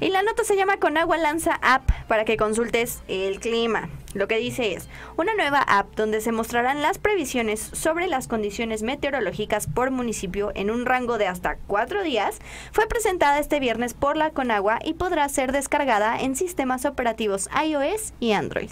[0.00, 3.88] Y la nota se llama Conagua lanza app para que consultes el clima.
[4.14, 8.82] Lo que dice es, una nueva app donde se mostrarán las previsiones sobre las condiciones
[8.82, 12.40] meteorológicas por municipio en un rango de hasta cuatro días,
[12.72, 18.12] fue presentada este viernes por la Conagua y podrá ser descargada en sistemas operativos iOS
[18.18, 18.70] y Android.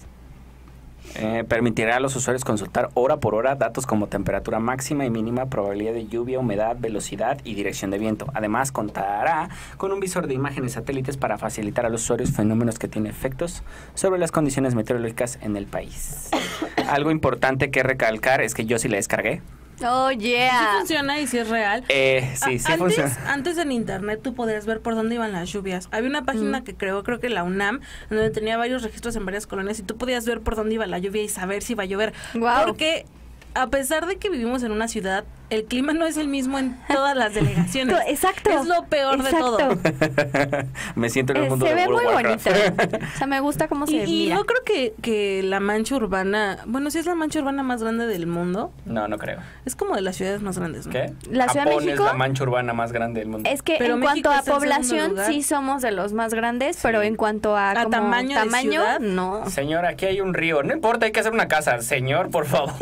[1.16, 5.46] Eh, permitirá a los usuarios consultar hora por hora datos como temperatura máxima y mínima,
[5.46, 8.26] probabilidad de lluvia, humedad, velocidad y dirección de viento.
[8.34, 12.88] Además, contará con un visor de imágenes satélites para facilitar a los usuarios fenómenos que
[12.88, 13.62] tienen efectos
[13.94, 16.30] sobre las condiciones meteorológicas en el país.
[16.88, 19.42] Algo importante que recalcar es que yo sí la descargué.
[19.82, 20.74] Oh, Sí yeah.
[20.78, 21.84] funciona y si es real.
[21.88, 23.32] Eh, sí, sí antes, funciona.
[23.32, 25.88] antes en internet tú podías ver por dónde iban las lluvias.
[25.90, 29.46] Había una página que creó, creo que la UNAM, donde tenía varios registros en varias
[29.46, 31.86] colonias y tú podías ver por dónde iba la lluvia y saber si iba a
[31.86, 32.12] llover.
[32.34, 32.64] Guau.
[32.66, 33.06] Porque
[33.54, 36.76] a pesar de que vivimos en una ciudad, el clima no es el mismo en
[36.88, 37.96] todas las delegaciones.
[38.06, 38.50] Exacto.
[38.50, 39.58] Es lo peor de todo.
[40.94, 42.46] Me siento en el Eh, mundo se de ve World muy Warcraft.
[42.46, 42.98] bonita.
[43.14, 44.36] O sea, me gusta cómo se Y, y mira.
[44.36, 48.06] yo creo que, que la mancha urbana, bueno, sí es la mancha urbana más grande
[48.06, 48.72] del mundo.
[48.86, 49.38] no, no creo.
[49.64, 50.92] Es como de las ciudades más grandes, ¿no?
[50.92, 51.12] ¿Qué?
[51.30, 51.92] ¿La Ciudad de México?
[51.94, 53.48] es la mancha urbana más grande del mundo.
[53.50, 57.02] Es que Pero en México cuanto a población sí somos de los más grandes, pero
[57.02, 59.00] en cuanto a, ¿A como tamaño de ciudad?
[59.00, 59.48] no.
[59.50, 60.62] Señor, aquí hay un río.
[60.62, 61.80] No importa, hay que hacer una casa.
[61.82, 62.72] Señor, por favor,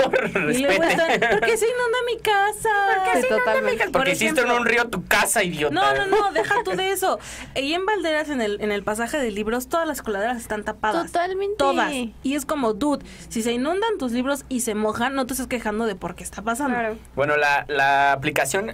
[0.52, 1.14] Y luego respete.
[1.14, 2.58] están, ¿por qué se inunda mi casa?
[2.61, 3.85] Sí, totalmente.
[3.85, 5.75] Por Porque hiciste en un río tu casa, idiota.
[5.75, 7.18] No, no, no, deja tú de eso.
[7.55, 11.07] Y en Valderas, en el, en el pasaje de libros, todas las coladeras están tapadas.
[11.07, 11.57] Totalmente.
[11.57, 11.92] Todas.
[11.92, 15.47] Y es como, dude, si se inundan tus libros y se mojan, no te estés
[15.47, 16.75] quejando de por qué está pasando.
[16.79, 16.97] Claro.
[17.14, 18.73] Bueno, la, la aplicación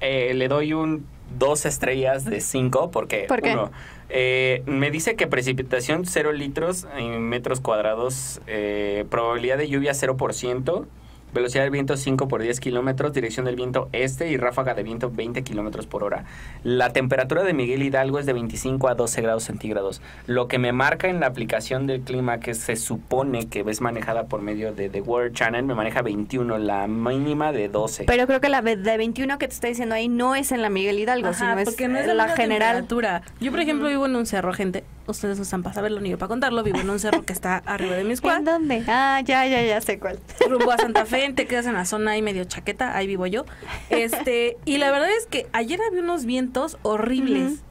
[0.00, 1.06] eh, le doy un
[1.38, 3.52] dos estrellas de cinco porque ¿Por qué?
[3.52, 3.70] uno,
[4.08, 10.86] eh, me dice que precipitación 0 litros en metros cuadrados, eh, probabilidad de lluvia 0%,
[11.32, 15.10] velocidad del viento 5 por 10 kilómetros, dirección del viento este y ráfaga de viento
[15.10, 16.24] 20 kilómetros por hora.
[16.64, 20.02] La temperatura de Miguel Hidalgo es de 25 a 12 grados centígrados.
[20.26, 24.26] Lo que me marca en la aplicación del clima que se supone que es manejada
[24.26, 28.04] por medio de The Weather Channel, me maneja 21, la mínima de 12.
[28.04, 30.70] Pero creo que la de 21 que te está diciendo ahí no es en la
[30.70, 32.76] Miguel Hidalgo, Ajá, sino es, no es la misma general.
[32.76, 33.22] temperatura.
[33.40, 34.84] Yo, por ejemplo, vivo en un cerro, gente.
[35.10, 36.62] Ustedes no están para saberlo ni yo para contarlo.
[36.62, 38.84] Vivo en un cerro que está arriba de mi ¿En dónde?
[38.86, 40.18] Ah, ya, ya, ya sé cuál.
[40.48, 43.44] rumbo a Santa Fe, te quedas en la zona ahí medio chaqueta, ahí vivo yo.
[43.90, 47.62] Este, y la verdad es que ayer había unos vientos horribles.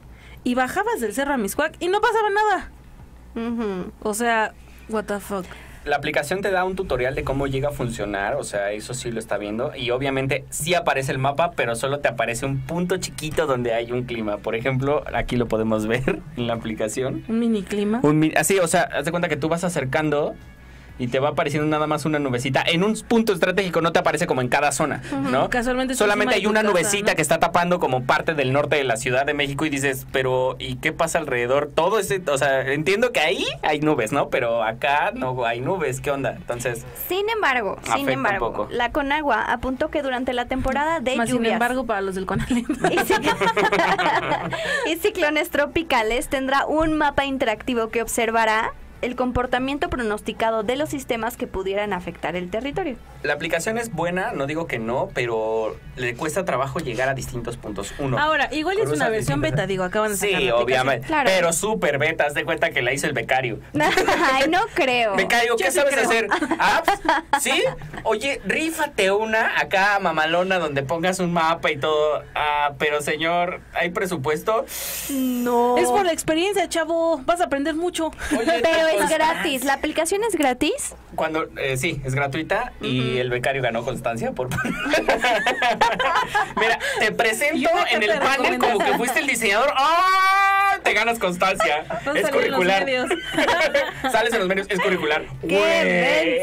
[0.42, 2.70] Y bajabas del cerro a Miscuac y no pasaba nada.
[4.02, 4.54] O sea,
[4.88, 5.46] what the fuck.
[5.84, 9.10] La aplicación te da un tutorial de cómo llega a funcionar, o sea, eso sí
[9.10, 9.72] lo está viendo.
[9.74, 13.90] Y obviamente sí aparece el mapa, pero solo te aparece un punto chiquito donde hay
[13.90, 14.36] un clima.
[14.36, 17.24] Por ejemplo, aquí lo podemos ver en la aplicación.
[17.28, 18.00] Un mini clima.
[18.02, 20.34] Un así, o sea, haz de cuenta que tú vas acercando
[21.00, 22.62] y te va apareciendo nada más una nubecita.
[22.64, 25.48] En un punto estratégico no te aparece como en cada zona, ¿no?
[25.48, 27.16] Casualmente Solamente hay una casa, nubecita ¿no?
[27.16, 30.56] que está tapando como parte del norte de la Ciudad de México y dices, pero
[30.58, 31.70] ¿y qué pasa alrededor?
[31.74, 34.28] Todo ese, o sea, entiendo que ahí hay nubes, ¿no?
[34.28, 36.32] Pero acá no hay nubes, ¿qué onda?
[36.32, 38.68] Entonces, Sin embargo, sin embargo, poco.
[38.70, 42.26] la Conagua apuntó que durante la temporada de Más sin lluvias embargo, para los del
[42.26, 42.50] Conalep.
[44.86, 51.36] y ciclones tropicales tendrá un mapa interactivo que observará el comportamiento pronosticado de los sistemas
[51.36, 52.96] que pudieran afectar el territorio.
[53.22, 57.56] La aplicación es buena, no digo que no, pero le cuesta trabajo llegar a distintos
[57.56, 57.92] puntos.
[57.98, 58.18] Uno.
[58.18, 61.06] Ahora, igual es una versión beta, digo, acaban de sacar Sí, la obviamente.
[61.06, 61.30] Claro.
[61.32, 63.60] Pero súper beta, haz de cuenta que la hizo el becario.
[64.32, 65.16] Ay, no creo.
[65.16, 66.06] Becario, ¿qué Yo sabes creo.
[66.06, 66.28] hacer?
[66.58, 67.00] ¿Apps?
[67.40, 67.62] ¿Sí?
[68.04, 72.22] Oye, rífate una acá mamalona donde pongas un mapa y todo.
[72.34, 74.64] Ah, pero señor, ¿hay presupuesto?
[75.10, 75.76] No.
[75.78, 77.18] Es por la experiencia, chavo.
[77.24, 78.10] Vas a aprender mucho.
[78.38, 79.64] Oye, Pero es gratis.
[79.64, 80.94] ¿La aplicación es gratis?
[81.14, 84.48] Cuando, eh, sí, es gratuita y el becario ganó constancia por...
[86.56, 89.72] Mira, te presento en el panel como que fuiste el diseñador.
[89.76, 90.78] ¡Ah!
[90.82, 91.84] Te ganas constancia.
[92.00, 92.84] Es en los curricular.
[92.84, 93.10] medios.
[94.12, 95.24] Sales en los medios, es curricular.
[95.46, 96.42] ¡Qué!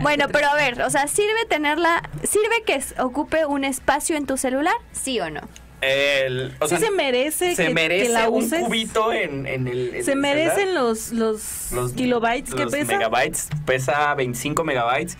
[0.00, 4.36] Bueno, pero a ver, o sea, ¿sirve tenerla, sirve que ocupe un espacio en tu
[4.36, 4.74] celular?
[4.92, 5.40] ¿Sí o no?
[5.80, 8.62] El- o Sí sea, se merece se que- merece que la un uses.
[8.64, 9.94] cubito en, en el.
[9.94, 10.82] en Se el merecen celular.
[10.84, 12.92] los, los, los kilobytes que los pesa.
[12.96, 13.48] megabytes.
[13.64, 15.16] Pesa 25 megabytes.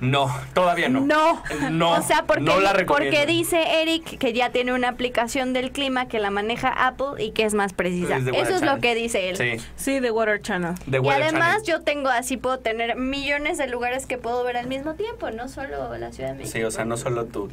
[0.00, 1.00] No, todavía no.
[1.00, 1.42] No.
[1.70, 5.70] No, o sea, porque, no la porque dice Eric que ya tiene una aplicación del
[5.70, 8.16] clima que la maneja Apple y que es más precisa.
[8.16, 9.36] Es Eso es lo que dice él.
[9.36, 10.74] Sí, Sí, de Water Channel.
[10.90, 11.66] Y además Channel.
[11.66, 15.48] yo tengo así, puedo tener millones de lugares que puedo ver al mismo tiempo, no
[15.48, 16.52] solo la Ciudad de México.
[16.52, 17.50] Sí, o sea, no solo tú.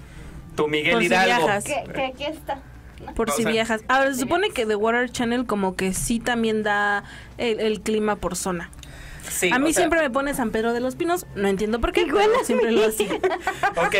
[0.63, 1.45] Tu Miguel Por si Hidalgo.
[1.45, 1.63] viajas.
[1.63, 2.59] Que, que aquí está.
[3.15, 3.81] Por O si sea, viajas.
[3.87, 7.03] Ahora, se supone que The Water Channel como que sí también da
[7.37, 8.69] el, el clima por zona.
[9.27, 11.91] Sí, a mí sea, siempre me pone San Pedro de los Pinos, no entiendo por
[11.93, 13.07] qué, pero siempre lo hace.
[13.77, 13.95] Ok,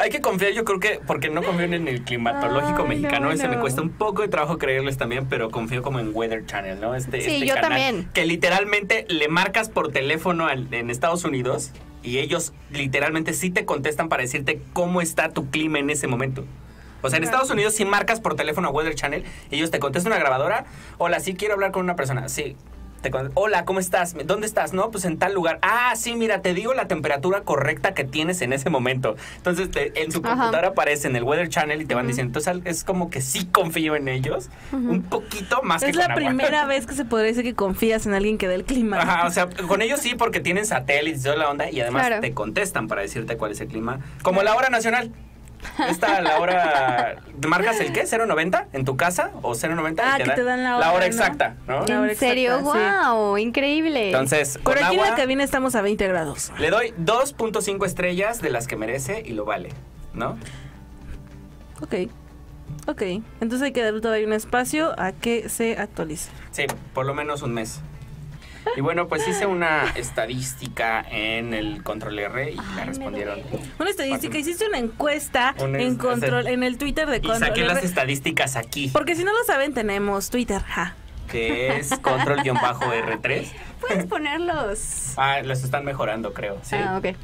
[0.00, 3.32] hay que confiar, yo creo que, porque no confío en el climatológico Ay, mexicano, no,
[3.32, 3.60] ese me no.
[3.62, 6.94] cuesta un poco de trabajo creerles también, pero confío como en Weather Channel, ¿no?
[6.96, 8.10] Este, Sí, este yo canal también.
[8.12, 11.70] Que literalmente le marcas por teléfono al- en Estados Unidos
[12.04, 16.44] y ellos literalmente sí te contestan para decirte cómo está tu clima en ese momento.
[17.02, 20.12] O sea, en Estados Unidos si marcas por teléfono a Weather Channel, ellos te contestan
[20.12, 20.66] una grabadora,
[20.98, 22.56] hola, sí quiero hablar con una persona, sí.
[23.04, 24.14] Te con- Hola, ¿cómo estás?
[24.24, 24.72] ¿Dónde estás?
[24.72, 25.58] No, pues en tal lugar.
[25.60, 29.14] Ah, sí, mira, te digo la temperatura correcta que tienes en ese momento.
[29.36, 30.30] Entonces, te- en su Ajá.
[30.30, 32.38] computadora aparece en el Weather Channel y te van diciendo.
[32.40, 34.48] Entonces, es como que sí confío en ellos.
[34.72, 36.24] Un poquito más que Es la con agua.
[36.28, 38.98] primera vez que se podría decir que confías en alguien que dé el clima.
[39.02, 42.06] Ajá, o sea, con ellos sí, porque tienen satélites y toda la onda y además
[42.06, 42.22] Claro.
[42.22, 44.00] te contestan para decirte cuál es el clima.
[44.22, 45.12] Como la hora nacional.
[45.88, 47.16] Esta, la hora.
[47.46, 48.04] ¿Marcas el qué?
[48.04, 49.30] ¿090 en tu casa?
[49.42, 50.02] ¿O 090?
[50.04, 51.02] Ah, que te dan la hora, ¿no?
[51.02, 51.84] exacta, ¿no?
[51.86, 52.58] La hora ¿En serio?
[52.58, 52.64] sí.
[52.64, 53.36] ¡Wow!
[53.38, 54.06] Increíble.
[54.06, 56.52] Entonces, con Pero aquí en la cabina estamos a 20 grados.
[56.58, 59.70] le doy 2.5 estrellas de las que merece y lo vale,
[60.12, 60.38] ¿no?
[61.82, 61.94] Ok.
[62.86, 63.02] Ok.
[63.40, 66.30] Entonces hay que darle todavía un espacio a que se actualice.
[66.50, 67.80] Sí, por lo menos un mes.
[68.76, 73.40] Y bueno, pues hice una estadística en el Control R y me respondieron.
[73.78, 77.64] Una estadística, hiciste una encuesta Una en control, en el Twitter de Y Control saqué
[77.64, 80.60] las estadísticas aquí, Porque si no lo saben, tenemos Twitter.
[80.62, 80.94] Ja.
[81.30, 83.46] que es Control-R3.
[83.80, 85.12] Puedes ponerlos.
[85.16, 86.58] Ah, los están mejorando, creo.
[86.62, 86.76] Sí.
[86.76, 87.16] Ah, ok.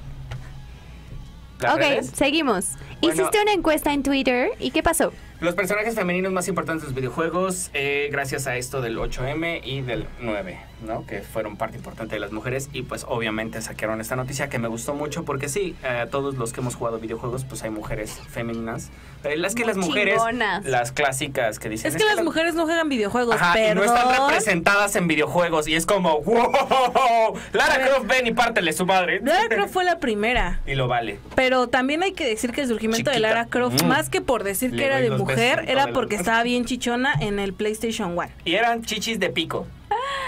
[1.61, 2.11] ¿Las Ok, redes?
[2.15, 2.71] seguimos.
[3.03, 3.15] Bueno.
[3.15, 5.13] Hiciste una encuesta en Twitter y ¿qué pasó?
[5.41, 9.81] Los personajes femeninos más importantes de los videojuegos, eh, gracias a esto del 8M y
[9.83, 11.07] del 9, ¿no?
[11.07, 14.69] Que fueron parte importante de las mujeres y pues obviamente sacaron esta noticia que me
[14.69, 18.91] gustó mucho porque sí, eh, todos los que hemos jugado videojuegos pues hay mujeres femeninas.
[19.23, 20.65] Pero es que Muy las mujeres, chingonas.
[20.65, 21.91] las clásicas que dicen...
[21.93, 25.75] Es que las mujeres no juegan videojuegos, Ajá, y no están representadas en videojuegos y
[25.75, 27.89] es como, wow, Lara ver.
[27.89, 29.21] Croft, ven y pártele su madre.
[29.23, 30.61] Lara Croft fue la primera.
[30.67, 31.19] Y lo vale.
[31.35, 33.29] Pero también hay que decir que el surgimiento de Chiquita.
[33.35, 33.87] Lara Croft, Mm.
[33.89, 37.39] más que por decir Le que era de mujer, era porque estaba bien chichona en
[37.39, 38.29] el PlayStation 1.
[38.45, 39.67] Y eran chichis de pico.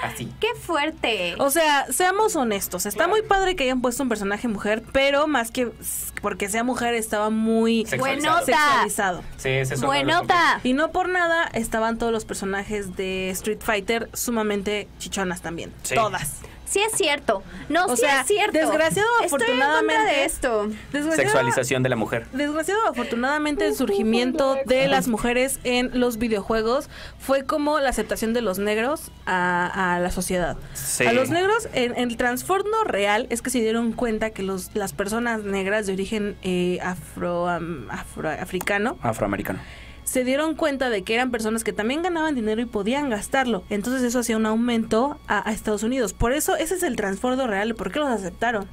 [0.02, 0.32] Así.
[0.40, 1.36] ¡Qué fuerte!
[1.38, 5.50] O sea, seamos honestos, está muy padre que hayan puesto un personaje mujer, pero más
[5.50, 5.70] que
[6.20, 9.22] porque sea mujer estaba muy Sexualizado.
[9.36, 9.80] Sí, ese es.
[10.64, 15.72] Y no por nada estaban todos los personajes de Street Fighter sumamente chichonas también.
[15.82, 15.94] Sí.
[15.94, 16.40] Todas.
[16.72, 17.42] Sí es cierto.
[17.68, 18.52] No, O sí sea, es cierto.
[18.58, 20.68] desgraciado o Estoy en afortunadamente- de esto.
[20.90, 22.26] Desgraciado- Sexualización de la mujer.
[22.32, 28.32] Desgraciado o afortunadamente el surgimiento de las mujeres en los videojuegos fue como la aceptación
[28.32, 30.56] de los negros a, a la sociedad.
[30.72, 31.04] Sí.
[31.04, 34.70] A los negros, en, en el trasfondo real es que se dieron cuenta que los,
[34.74, 37.48] las personas negras de origen eh, afro-
[38.40, 39.58] africano Afroamericano.
[40.12, 43.64] Se dieron cuenta de que eran personas que también ganaban dinero y podían gastarlo.
[43.70, 46.12] Entonces eso hacía un aumento a, a Estados Unidos.
[46.12, 48.68] Por eso ese es el trasfondo real por qué los aceptaron.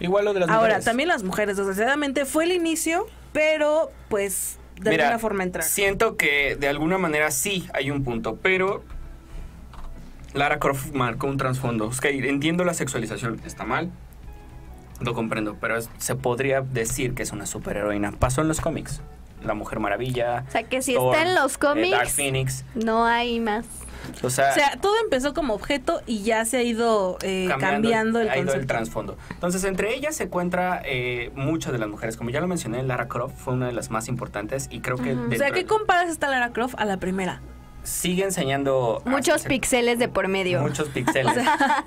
[0.00, 0.84] Igual lo de las Ahora, mujeres.
[0.84, 5.62] también las mujeres, desgraciadamente fue el inicio, pero pues de Mira, alguna forma entrar.
[5.64, 8.82] Siento que de alguna manera sí hay un punto, pero
[10.34, 11.86] Lara Croft marcó un trasfondo.
[11.86, 13.90] Ok, entiendo la sexualización, está mal.
[15.00, 18.10] Lo comprendo, pero es- se podría decir que es una superheroína.
[18.12, 19.02] Pasó en los cómics.
[19.42, 20.44] La Mujer Maravilla.
[20.48, 22.64] O sea, que si Thor, está en los eh, Dark cómics, Phoenix.
[22.74, 23.66] no hay más.
[24.22, 28.20] O sea, O sea, todo empezó como objeto y ya se ha ido eh, cambiando,
[28.20, 29.16] el ha ido el trasfondo.
[29.30, 32.16] Entonces, entre ellas se encuentra eh, muchas de las mujeres.
[32.16, 35.14] Como ya lo mencioné, Lara Croft fue una de las más importantes y creo que
[35.14, 37.40] o sea, ¿qué comparas esta Lara Croft a la primera?
[37.82, 40.60] sigue enseñando Muchos píxeles de por medio.
[40.60, 41.32] Muchos píxeles.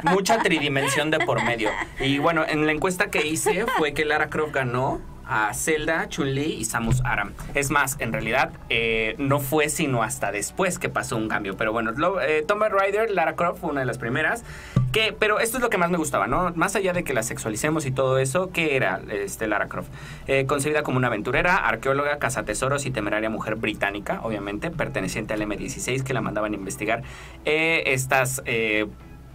[0.04, 1.70] mucha tridimensión de por medio.
[2.00, 6.54] Y bueno, en la encuesta que hice fue que Lara Croft ganó a Zelda, Chun-Li
[6.54, 7.32] y Samus Aram.
[7.54, 11.56] Es más, en realidad eh, no fue sino hasta después que pasó un cambio.
[11.58, 14.44] Pero bueno, lo- eh, Tomb Raider, Lara Croft fue una de las primeras.
[14.92, 16.52] Que, pero esto es lo que más me gustaba, ¿no?
[16.56, 19.90] Más allá de que la sexualicemos y todo eso, ¿qué era este, Lara Croft?
[20.28, 26.04] Eh, concebida como una aventurera, arqueóloga, cazatesoros y temeraria mujer británica, obviamente, perteneciente al M16,
[26.04, 27.02] que la mandaban a investigar
[27.44, 28.44] eh, estas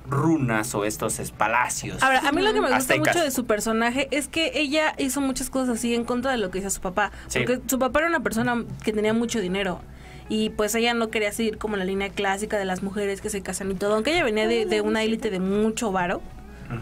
[0.09, 2.03] runas o estos es, palacios.
[2.03, 3.15] Ahora, a mí lo que me gusta Aztecas.
[3.15, 6.51] mucho de su personaje es que ella hizo muchas cosas así en contra de lo
[6.51, 7.13] que hizo su papá.
[7.29, 7.41] Sí.
[7.41, 9.81] Porque su papá era una persona que tenía mucho dinero.
[10.29, 13.43] Y pues ella no quería seguir como la línea clásica de las mujeres que se
[13.43, 13.95] casan y todo.
[13.95, 16.21] Aunque ella venía de, de una élite de mucho varo.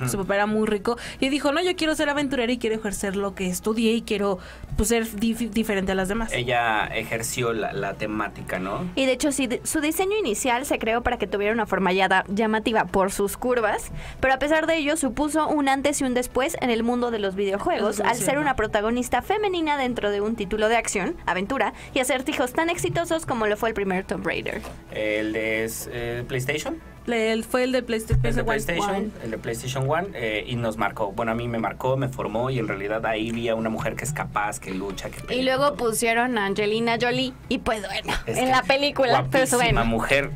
[0.09, 0.97] Su papá era muy rico.
[1.21, 4.39] Y dijo, no, yo quiero ser aventurera y quiero ejercer lo que estudié y quiero
[4.77, 6.33] pues, ser dif- diferente a las demás.
[6.33, 8.85] Ella ejerció la, la temática, ¿no?
[8.97, 12.25] Y de hecho, sí, su diseño inicial se creó para que tuviera una forma ya-
[12.29, 16.57] llamativa por sus curvas, pero a pesar de ello supuso un antes y un después
[16.61, 20.69] en el mundo de los videojuegos, al ser una protagonista femenina dentro de un título
[20.69, 24.61] de acción, aventura, y acertijos tan exitosos como lo fue el primer Tomb Raider.
[24.93, 26.77] El de eh, PlayStation.
[27.07, 28.25] Él fue el de PlayStation.
[28.27, 28.51] El de One.
[28.51, 31.13] PlayStation, el de PlayStation One, eh, y nos marcó.
[31.13, 33.97] Bueno, a mí me marcó, me formó, y en realidad ahí vi a una mujer
[33.97, 38.13] que es capaz, que lucha, que Y luego pusieron a Angelina Jolie, y pues bueno,
[38.27, 39.85] Es en la película, pero bueno.
[39.85, 40.31] mujer.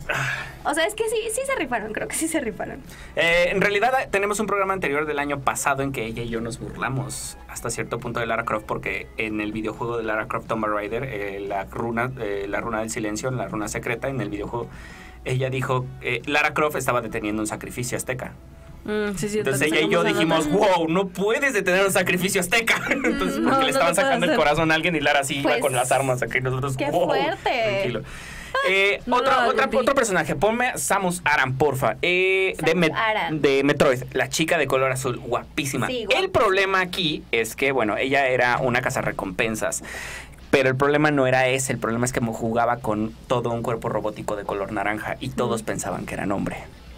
[0.65, 2.83] O sea, es que sí, sí se rifaron, creo que sí se rifaron.
[3.17, 6.29] Eh, en realidad eh, tenemos un programa anterior del año pasado en que ella y
[6.29, 10.29] yo nos burlamos hasta cierto punto de Lara Croft porque en el videojuego de Lara
[10.29, 14.21] Croft Tomb Raider, eh, la runa, eh, la runa del silencio, la runa secreta en
[14.21, 14.69] el videojuego,
[15.25, 18.33] ella dijo, eh, Lara Croft estaba deteniendo un sacrificio azteca.
[18.85, 22.81] Mm, sí, sí, Entonces ella y yo dijimos, wow, no puedes detener un sacrificio azteca.
[22.91, 25.61] Entonces, No, porque le estaban sacando el corazón a alguien y Lara sí iba Pues,
[25.61, 27.51] con las armas y nosotros, qué wow, fuerte.
[27.51, 28.03] Tranquilo.
[28.69, 31.97] Eh, No otra- otro personaje, ponme Samus Aran, porfa.
[32.03, 33.41] Eh, de, Samus Met- Aran.
[33.43, 35.87] de Metroid, la chica de color azul, guapísima.
[35.87, 36.33] Sí, El guapísima.
[36.33, 39.83] problema aquí es que, bueno, ella era una cazarrecompensas.
[40.51, 43.89] Pero el problema no era ese, el problema es que jugaba con todo un cuerpo
[43.89, 46.57] robótico de color naranja y todos pensaban que eran hombre.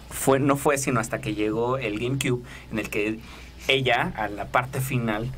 [0.09, 3.19] Fue, no fue sino hasta que llegó el GameCube en el que
[3.67, 5.31] ella, a la parte final,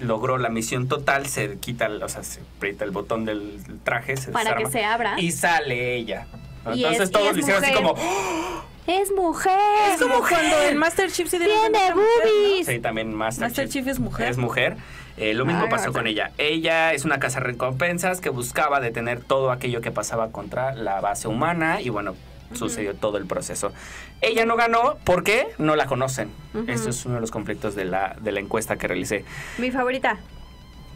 [0.00, 4.16] logró la misión total, se quita, el- o sea, se aprieta el botón del traje,
[4.16, 5.20] se Para que se abra.
[5.20, 6.26] y sale ella.
[6.74, 7.94] Y Entonces es- todos es lo hicieron así mujer.
[7.94, 9.52] como, ¡Es mujer!
[9.94, 12.02] Es como cuando en Master Chief se ¡Tiene mujer, ¿no?
[12.02, 12.66] boobies!
[12.66, 14.28] Sí, también Master, Master Chief es mujer.
[14.28, 14.76] Es mujer.
[15.16, 16.32] Eh, lo mismo Ah, pasó con ella.
[16.38, 21.28] Ella es una casa recompensas que buscaba detener todo aquello que pasaba contra la base
[21.28, 22.14] humana y bueno,
[22.54, 23.72] sucedió todo el proceso.
[24.20, 25.48] Ella no ganó, ¿por qué?
[25.58, 26.30] No la conocen.
[26.66, 29.24] Esto es uno de los conflictos de la, de la encuesta que realicé.
[29.58, 30.18] Mi favorita.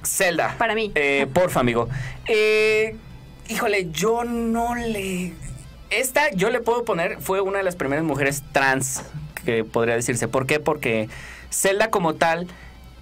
[0.05, 0.55] Zelda.
[0.59, 0.93] Para mí.
[0.95, 1.89] Eh, porfa, amigo.
[2.27, 2.97] Eh,
[3.49, 5.33] híjole, yo no le...
[5.91, 9.05] Esta yo le puedo poner, fue una de las primeras mujeres trans
[9.45, 10.27] que podría decirse.
[10.29, 10.59] ¿Por qué?
[10.59, 11.09] Porque
[11.53, 12.49] Zelda como tal,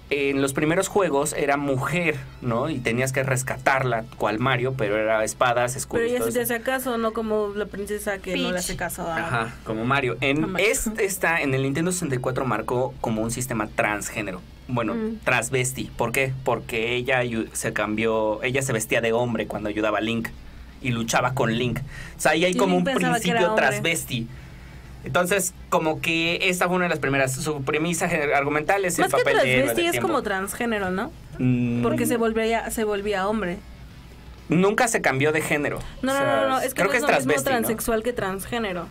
[0.09, 2.69] en los primeros juegos era mujer, ¿no?
[2.69, 6.03] Y tenías que rescatarla, cual Mario, pero era espadas, escudos.
[6.05, 9.07] Pero ella sí te hace caso, no como la princesa que no le hace caso
[9.07, 9.17] a...
[9.17, 10.17] Ajá, como Mario.
[10.21, 10.67] En Mario.
[10.69, 14.41] este está en el Nintendo 64 marcó como un sistema transgénero.
[14.67, 15.17] Bueno, Mm.
[15.23, 15.91] transvesti.
[15.97, 16.31] ¿Por qué?
[16.43, 17.21] Porque ella
[17.53, 20.29] se cambió, ella se vestía de hombre cuando ayudaba a Link
[20.81, 21.79] y luchaba con Link.
[22.17, 23.65] O sea, ahí hay Y como Link un principio hombre.
[25.03, 27.33] Entonces, como que esta fue una de las primeras.
[27.33, 31.11] Su premisa argumental es Más el que papel de transvesti del es como transgénero, ¿no?
[31.39, 33.57] Mm, Porque se volvía, se volvía hombre.
[34.49, 35.79] nunca se cambió de género.
[36.01, 38.03] No, O no, sea, no, no, es que creo no que es lo mismo transexual
[38.03, 38.87] que transgénero.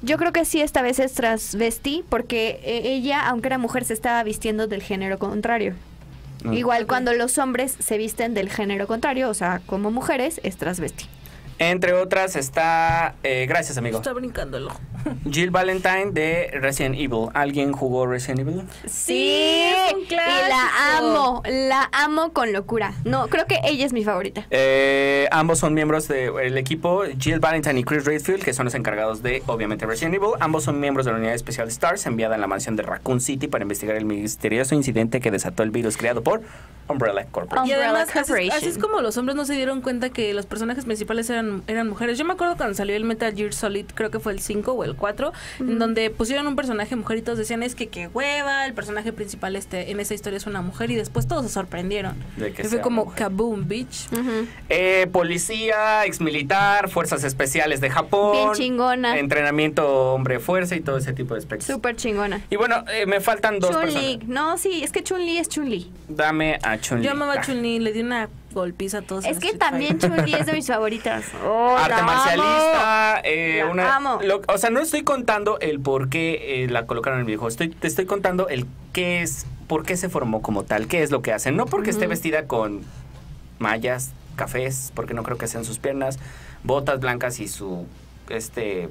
[0.00, 3.92] Yo creo que sí, esta vez es transvesti, porque eh, ella, aunque era mujer, se
[3.92, 5.74] estaba vistiendo del género contrario.
[6.44, 6.52] Mm.
[6.54, 11.06] Igual cuando los hombres se visten del género contrario, o sea, como mujeres, es transvesti.
[11.58, 13.14] Entre otras está.
[13.22, 13.98] eh, gracias, amigo.
[13.98, 14.80] Está ojo.
[15.30, 17.28] Jill Valentine de Resident Evil.
[17.34, 18.62] ¿Alguien jugó Resident Evil?
[18.86, 19.70] Sí,
[20.08, 22.92] y la amo, la amo con locura.
[23.04, 24.46] No, creo que ella es mi favorita.
[24.50, 29.22] Eh, ambos son miembros del equipo, Jill Valentine y Chris Redfield, que son los encargados
[29.22, 30.30] de, obviamente, Resident Evil.
[30.40, 33.48] Ambos son miembros de la unidad especial STARS, enviada en la mansión de Raccoon City
[33.48, 36.42] para investigar el misterioso incidente que desató el virus creado por
[36.88, 37.68] Umbrella Corporation.
[37.68, 41.28] Y además, así es como los hombres no se dieron cuenta que los personajes principales
[41.30, 42.18] eran, eran mujeres.
[42.18, 44.84] Yo me acuerdo cuando salió el Metal Gear Solid, creo que fue el 5 o
[44.84, 48.06] el el 4, en donde pusieron un personaje mujer y todos decían es que qué
[48.06, 51.50] hueva, el personaje principal este en esa historia es una mujer y después todos se
[51.52, 52.14] sorprendieron.
[52.36, 53.18] De que Y fue como mujer.
[53.24, 54.06] kaboom, bitch.
[54.68, 58.32] Eh, policía, exmilitar, fuerzas especiales de Japón.
[58.36, 59.18] Bien chingona.
[59.18, 61.66] Entrenamiento hombre fuerza y todo ese tipo de aspectos.
[61.66, 62.40] Súper chingona.
[62.50, 63.92] Y bueno, eh, me faltan dos Chun-Li.
[64.18, 64.28] personas.
[64.28, 65.90] No, sí, es que Chun-Li es Chun-Li.
[66.08, 67.04] Dame a Chun-Li.
[67.04, 67.40] Yo amaba Ah.
[67.40, 68.28] a Chun-Li, le di una
[68.60, 69.24] golpiza a todos.
[69.24, 69.98] Es que Street también.
[69.98, 71.24] Chun-Li es de mis favoritas.
[71.44, 72.06] Oh, Arte la amo.
[72.06, 74.18] marcialista, eh, La una, amo.
[74.22, 77.48] lo- o sea, no estoy contando el por qué eh, la colocaron en el videojuego,
[77.48, 81.10] estoy, te estoy contando el qué es, por qué se formó como tal, qué es
[81.10, 81.56] lo que hacen.
[81.56, 82.82] No porque esté vestida con
[83.58, 86.18] mallas, cafés, porque no creo que sean sus piernas,
[86.64, 87.86] botas blancas y su,
[88.28, 88.88] este,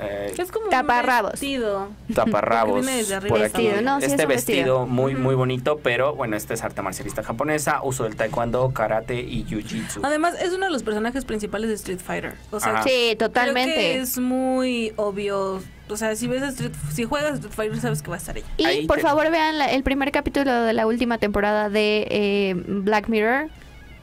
[0.00, 1.28] eh, Es como Taparrabos.
[1.28, 1.88] un vestido.
[2.14, 2.86] taparrabos
[3.28, 3.68] por hasta aquí.
[3.68, 3.82] abajo.
[3.82, 4.86] No, sí, es este un vestido, vestido.
[4.86, 9.44] muy, muy bonito, pero bueno, este es arte marcialista japonesa, uso del taekwondo, karate y
[9.44, 10.00] jiu-jitsu.
[10.02, 12.34] Además, es uno de los personajes principales de Street Fighter.
[12.50, 12.82] O sea, Ajá.
[12.84, 13.96] Sí, creo que totalmente.
[13.98, 15.62] es muy obvio.
[15.90, 18.36] O sea, si ves a Street, si juegas Street Fighter, sabes que va a estar
[18.38, 18.46] ella.
[18.56, 22.06] Y Ahí por te- favor vean la- el primer capítulo de la última temporada de
[22.10, 23.48] eh, Black Mirror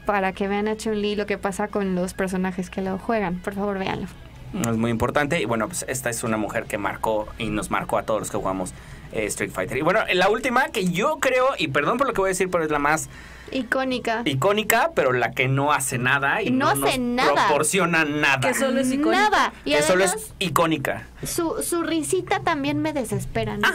[0.06, 3.40] para que vean a Chun-Li lo que pasa con los personajes que lo juegan.
[3.40, 4.06] Por favor, véanlo.
[4.52, 5.40] Es muy importante.
[5.40, 8.30] Y bueno, pues esta es una mujer que marcó y nos marcó a todos los
[8.30, 8.72] que jugamos
[9.12, 9.76] eh, Street Fighter.
[9.78, 12.50] Y bueno, la última que yo creo, y perdón por lo que voy a decir,
[12.50, 13.08] pero es la más
[13.50, 14.22] Icónica.
[14.24, 17.34] icónica, pero la que no hace nada y No no, hace nos nada.
[17.46, 18.40] proporciona nada.
[18.48, 19.30] Que solo es icónica.
[19.30, 19.52] Nada.
[19.66, 21.06] Y que solo es icónica.
[21.22, 23.56] su, su risita también me desespera.
[23.58, 23.68] ¿no?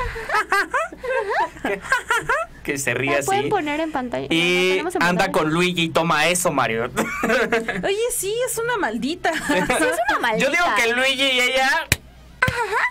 [2.62, 3.26] Que se ríe ¿La así.
[3.26, 4.26] pueden poner en pantalla?
[4.28, 5.32] ¿La Y anda pantalla?
[5.32, 6.84] con Luigi y toma eso, Mario.
[7.84, 9.32] Oye, sí, es una maldita.
[9.32, 10.38] Sí, es una maldita.
[10.44, 11.70] Yo digo que Luigi y ella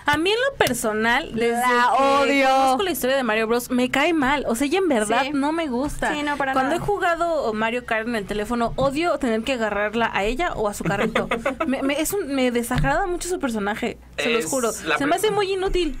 [0.06, 2.46] A mí en lo personal, desde La que odio.
[2.48, 4.44] conozco la historia de Mario Bros, me cae mal.
[4.48, 5.30] O sea, ella en verdad Sí.
[5.34, 6.12] no me gusta.
[6.14, 6.82] Sí, no, para Cuando nada.
[6.82, 10.74] he jugado Mario Kart en el teléfono, odio tener que agarrarla a ella o a
[10.74, 11.28] su carrito.
[11.66, 14.72] me, me- es un- me desagrada mucho su personaje, se los juro.
[14.72, 15.96] Se me hace muy inútil.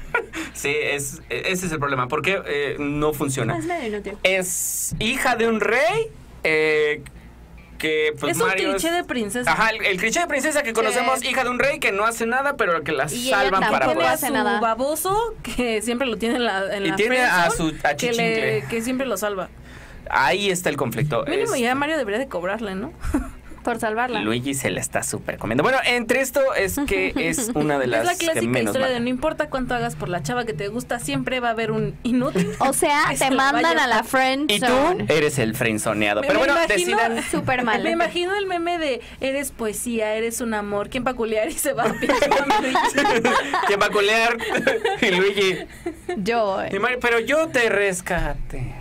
[0.52, 2.08] Sí, es, ese es el problema.
[2.08, 3.56] Porque eh, no funciona.
[3.58, 4.12] Es medio inútil.
[4.22, 6.08] Es hija de un rey.
[6.44, 7.02] eh,
[7.78, 9.50] que pues es un Mario cliché de princesa.
[9.50, 12.26] Ajá, el, el cliché de princesa que conocemos, hija de un rey que no hace
[12.26, 14.10] nada, pero que la Y ella salvan para tampoco tiene poder.
[14.10, 14.60] a hace su nada.
[14.60, 18.64] baboso que siempre lo tiene en la, en Y la tiene a su que, le-
[18.68, 19.48] que siempre lo salva.
[20.10, 21.24] Ahí está el conflicto.
[21.26, 22.92] Mínimo Es- ya Mario debería de cobrarle, ¿no?
[23.64, 24.20] Por salvarla.
[24.22, 25.62] Luigi se le está súper comiendo.
[25.62, 28.94] Bueno, entre esto es que es una de las es la que clásica menos historia
[28.94, 31.70] de no importa cuánto hagas por la chava que te gusta, siempre va a haber
[31.70, 32.52] un inútil.
[32.60, 34.72] O sea, que se te la mandan a la friend Y tú
[35.08, 36.22] eres el frenzoneado.
[36.22, 37.22] Me- Pero me bueno, imagino- decidan.
[37.30, 37.82] Súper mal.
[37.82, 41.48] Me imagino el meme de eres poesía, eres un amor, ¿quién va a culiar?
[41.48, 41.94] Y se va a
[43.66, 44.36] ¿Quién va a culear?
[45.00, 45.58] y Luigi.
[46.16, 46.58] Yo.
[46.80, 48.74] Mario, pero yo te rescate.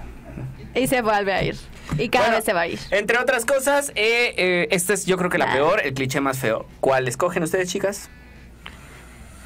[0.75, 1.57] Y se vuelve a ir.
[1.97, 2.79] Y cada Bueno, vez se va a ir.
[2.91, 5.53] Entre otras cosas, eh, eh, esta es yo creo que la Ah.
[5.53, 6.65] peor, el cliché más feo.
[6.79, 8.09] ¿Cuál escogen ustedes, chicas?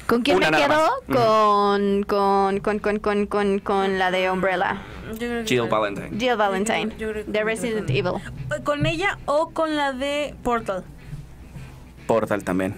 [0.06, 0.90] ¿Con quién Una me quedo?
[1.06, 4.82] Con, con, con, con, con, con, con la de Umbrella.
[5.46, 6.10] Jill Valentine.
[6.18, 6.94] Jill Valentine.
[6.98, 8.12] Yo creo que De Resident Evil.
[8.64, 10.84] ¿Con ella o con la de Portal?
[12.06, 12.74] Portal también.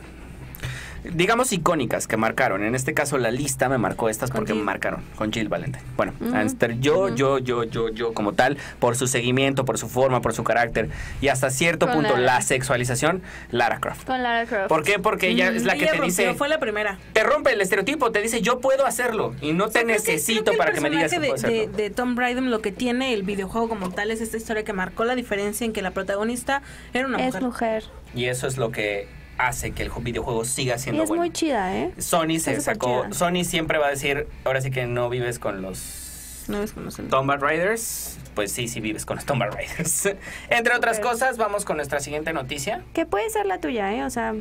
[1.15, 2.63] Digamos icónicas que marcaron.
[2.65, 5.03] En este caso la lista me marcó estas porque me marcaron.
[5.17, 5.85] Con Jill Valentine.
[5.97, 10.21] Bueno, Anster, yo, yo, yo, yo, yo como tal, por su seguimiento, por su forma,
[10.23, 10.89] por su carácter
[11.21, 12.23] y hasta cierto Con punto Lara.
[12.37, 14.05] la sexualización, Lara Croft.
[14.07, 14.69] Con Lara Croft.
[14.69, 14.99] ¿Por qué?
[14.99, 16.99] Porque ella es la que Ella te rompió, dice, fue la primera.
[17.13, 20.73] te rompe el estereotipo, te dice yo puedo hacerlo y no te necesito que para
[20.73, 21.55] que me digas que puedo hacerlo.
[21.57, 24.65] de, de, de Tom Brydon lo que tiene el videojuego como tal es esta historia
[24.65, 27.43] que marcó la diferencia en que la protagonista era una es mujer.
[27.43, 27.85] mujer.
[28.15, 29.09] Y eso es lo que
[29.39, 31.23] hace que el ju- videojuego siga Y siendo es bueno.
[31.23, 31.93] muy chida, ¿eh?
[31.99, 33.07] Sony se sacó.
[33.13, 36.91] Sony siempre va a decir, ahora sí que no vives con los No es como
[36.91, 40.09] se- Tomb Raiders, pues sí, sí vives con los Tomb Raiders.
[40.51, 42.83] Entre otras cosas, vamos con nuestra siguiente noticia.
[42.95, 44.05] Que puede ser la tuya, ¿eh?
[44.05, 44.35] O sea,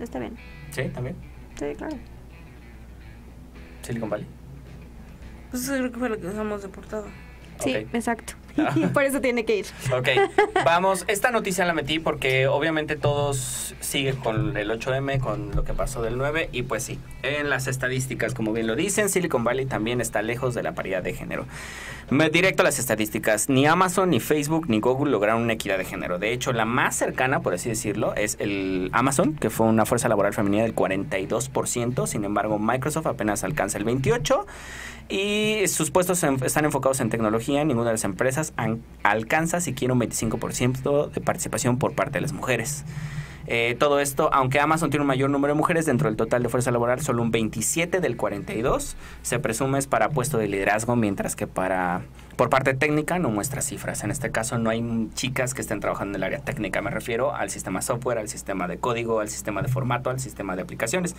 [0.00, 0.36] está bien.
[0.70, 1.16] Sí, también.
[1.58, 1.96] Sí, claro.
[3.82, 4.26] Silicon Valley.
[5.50, 7.06] Pues eso creo que fue lo que usamos de portada.
[7.60, 8.34] Sí, exacto.
[8.92, 9.66] Por eso tiene que ir.
[9.92, 10.08] Ok,
[10.64, 15.74] vamos, esta noticia la metí porque obviamente todos siguen con el 8M, con lo que
[15.74, 19.66] pasó del 9 y pues sí, en las estadísticas, como bien lo dicen, Silicon Valley
[19.66, 21.46] también está lejos de la paridad de género.
[22.30, 26.18] Directo a las estadísticas, ni Amazon, ni Facebook, ni Google lograron una equidad de género.
[26.18, 30.08] De hecho, la más cercana, por así decirlo, es el Amazon, que fue una fuerza
[30.10, 34.44] laboral femenina del 42%, sin embargo, Microsoft apenas alcanza el 28%.
[35.08, 37.64] Y sus puestos están enfocados en tecnología.
[37.64, 42.32] Ninguna de las empresas an- alcanza siquiera un 25% de participación por parte de las
[42.32, 42.84] mujeres.
[43.46, 46.48] Eh, todo esto, aunque Amazon tiene un mayor número de mujeres dentro del total de
[46.48, 51.36] fuerza laboral, solo un 27 del 42 se presume es para puesto de liderazgo, mientras
[51.36, 52.02] que para
[52.36, 54.04] Por parte técnica no muestra cifras.
[54.04, 56.80] En este caso no hay chicas que estén trabajando en el área técnica.
[56.82, 60.56] Me refiero al sistema software, al sistema de código, al sistema de formato, al sistema
[60.56, 61.14] de aplicaciones.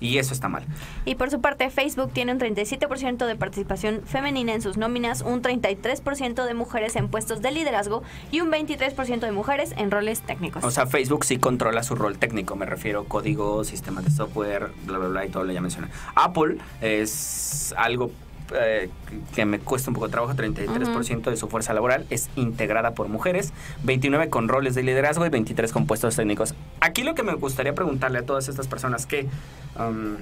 [0.00, 0.64] Y eso está mal.
[1.04, 5.42] Y por su parte Facebook tiene un 37% de participación femenina en sus nóminas, un
[5.42, 10.64] 33% de mujeres en puestos de liderazgo y un 23% de mujeres en roles técnicos.
[10.64, 12.56] O sea, Facebook sí controla su rol técnico.
[12.56, 15.88] Me refiero código, sistema de software, bla, bla, bla y todo lo ya mencioné.
[16.14, 18.10] Apple es algo
[18.54, 18.90] eh,
[19.34, 23.08] que me cuesta un poco de trabajo, 33% de su fuerza laboral es integrada por
[23.08, 26.54] mujeres, 29 con roles de liderazgo y 23 con puestos técnicos.
[26.80, 29.26] Aquí lo que me gustaría preguntarle a todas estas personas que
[29.78, 30.16] um,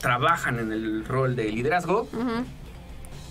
[0.00, 2.08] trabajan en el rol de liderazgo,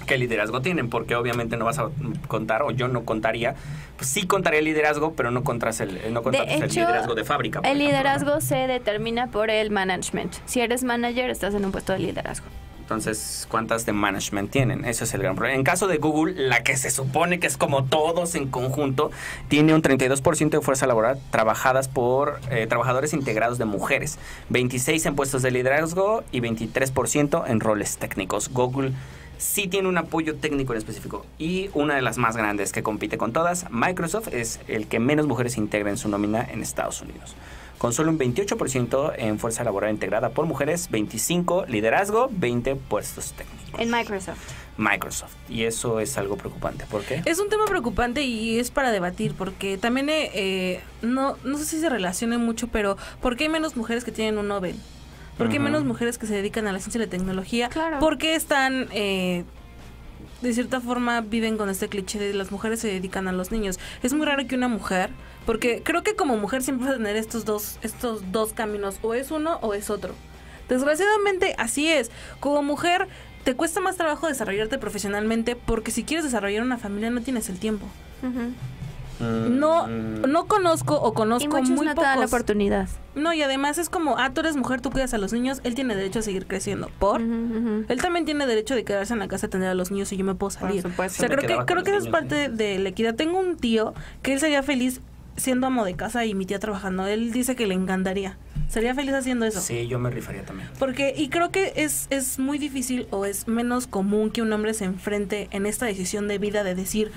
[0.05, 0.89] ¿qué liderazgo tienen?
[0.89, 1.89] Porque obviamente no vas a
[2.27, 3.55] contar, o yo no contaría,
[3.97, 7.61] pues sí contaría el liderazgo, pero no contras el, no el liderazgo de fábrica.
[7.63, 10.33] El liderazgo se determina por el management.
[10.45, 12.47] Si eres manager, estás en un puesto de liderazgo.
[12.89, 14.83] Entonces, ¿cuántas de management tienen?
[14.83, 15.55] Eso es el gran problema.
[15.55, 19.11] En caso de Google, la que se supone que es como todos en conjunto,
[19.47, 24.17] tiene un 32% de fuerza laboral trabajadas por eh, trabajadores integrados de mujeres,
[24.49, 28.49] 26 en puestos de liderazgo y 23% en roles técnicos.
[28.49, 28.93] Google
[29.37, 33.19] sí tiene un apoyo técnico en específico y una de las más grandes que compite
[33.19, 37.35] con todas, Microsoft es el que menos mujeres integra en su nómina en Estados Unidos
[37.79, 43.79] con solo un 28% en fuerza laboral integrada por mujeres, 25 liderazgo, 20 puestos técnicos.
[43.79, 44.37] En Microsoft.
[44.77, 45.33] Microsoft.
[45.47, 46.85] Y eso es algo preocupante.
[46.91, 47.21] ¿Por qué?
[47.25, 51.65] Es un tema preocupante y es para debatir, porque también, eh, eh, no, no sé
[51.65, 54.75] si se relacione mucho, pero ¿por qué hay menos mujeres que tienen un Nobel?
[55.37, 57.69] ¿Por qué hay menos mujeres que se dedican a la ciencia y la tecnología?
[57.69, 57.99] Claro.
[57.99, 58.89] ¿Por qué están...
[58.91, 59.45] Eh,
[60.41, 63.79] de cierta forma viven con este cliché de las mujeres se dedican a los niños.
[64.03, 65.11] Es muy raro que una mujer
[65.49, 69.15] porque creo que como mujer siempre vas a tener estos dos, estos dos caminos, o
[69.15, 70.13] es uno o es otro.
[70.67, 72.11] Desgraciadamente así es.
[72.39, 73.07] Como mujer
[73.45, 77.57] te cuesta más trabajo desarrollarte profesionalmente porque si quieres desarrollar una familia no tienes el
[77.57, 77.87] tiempo.
[79.19, 80.29] No, mm.
[80.31, 82.15] no conozco o conozco y muy no pocos.
[82.19, 82.87] la oportunidad.
[83.15, 85.73] No, y además es como, ah, tú eres mujer, tú cuidas a los niños, él
[85.73, 86.91] tiene derecho a seguir creciendo.
[86.99, 87.21] ¿Por?
[87.21, 90.17] Él también tiene derecho de quedarse en la casa a atender a los niños y
[90.17, 90.85] yo me puedo salir.
[90.85, 93.15] o sea, creo que, creo que esa es parte de la equidad.
[93.15, 95.01] Tengo un tío que él sería feliz
[95.39, 97.07] siendo amo de casa y mi tía trabajando.
[97.07, 98.37] Él dice que le encantaría.
[98.69, 99.61] Sería feliz haciendo eso.
[99.61, 100.69] Sí, yo me rifaría también.
[100.77, 104.75] Porque, y creo que es, es muy difícil o es menos común que un hombre
[104.75, 107.11] se enfrente en esta decisión de vida de decir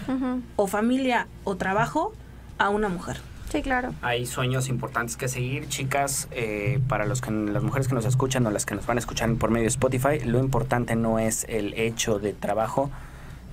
[0.56, 2.14] o familia o trabajo
[2.58, 3.18] a una mujer.
[3.50, 3.92] Sí, claro.
[4.00, 6.26] Hay sueños importantes que seguir, chicas.
[6.30, 9.00] Eh, para los que, las mujeres que nos escuchan o las que nos van a
[9.00, 12.90] escuchar por medio de Spotify, lo importante no es el hecho de trabajo.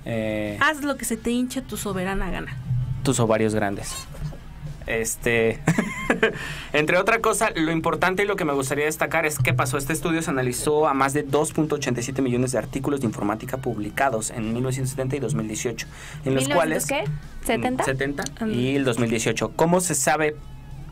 [0.06, 2.56] Eh, Haz lo que se te hinche tu soberana gana.
[3.02, 3.94] Tus ovarios grandes.
[4.90, 5.60] Este,
[6.72, 9.92] entre otra cosa, lo importante y lo que me gustaría destacar es que pasó este
[9.92, 15.14] estudio, se analizó a más de 2.87 millones de artículos de informática publicados en 1970
[15.14, 15.86] y 2018,
[16.24, 17.04] en los cuales qué?
[17.44, 19.52] 70 70 y el 2018.
[19.54, 20.34] ¿Cómo se sabe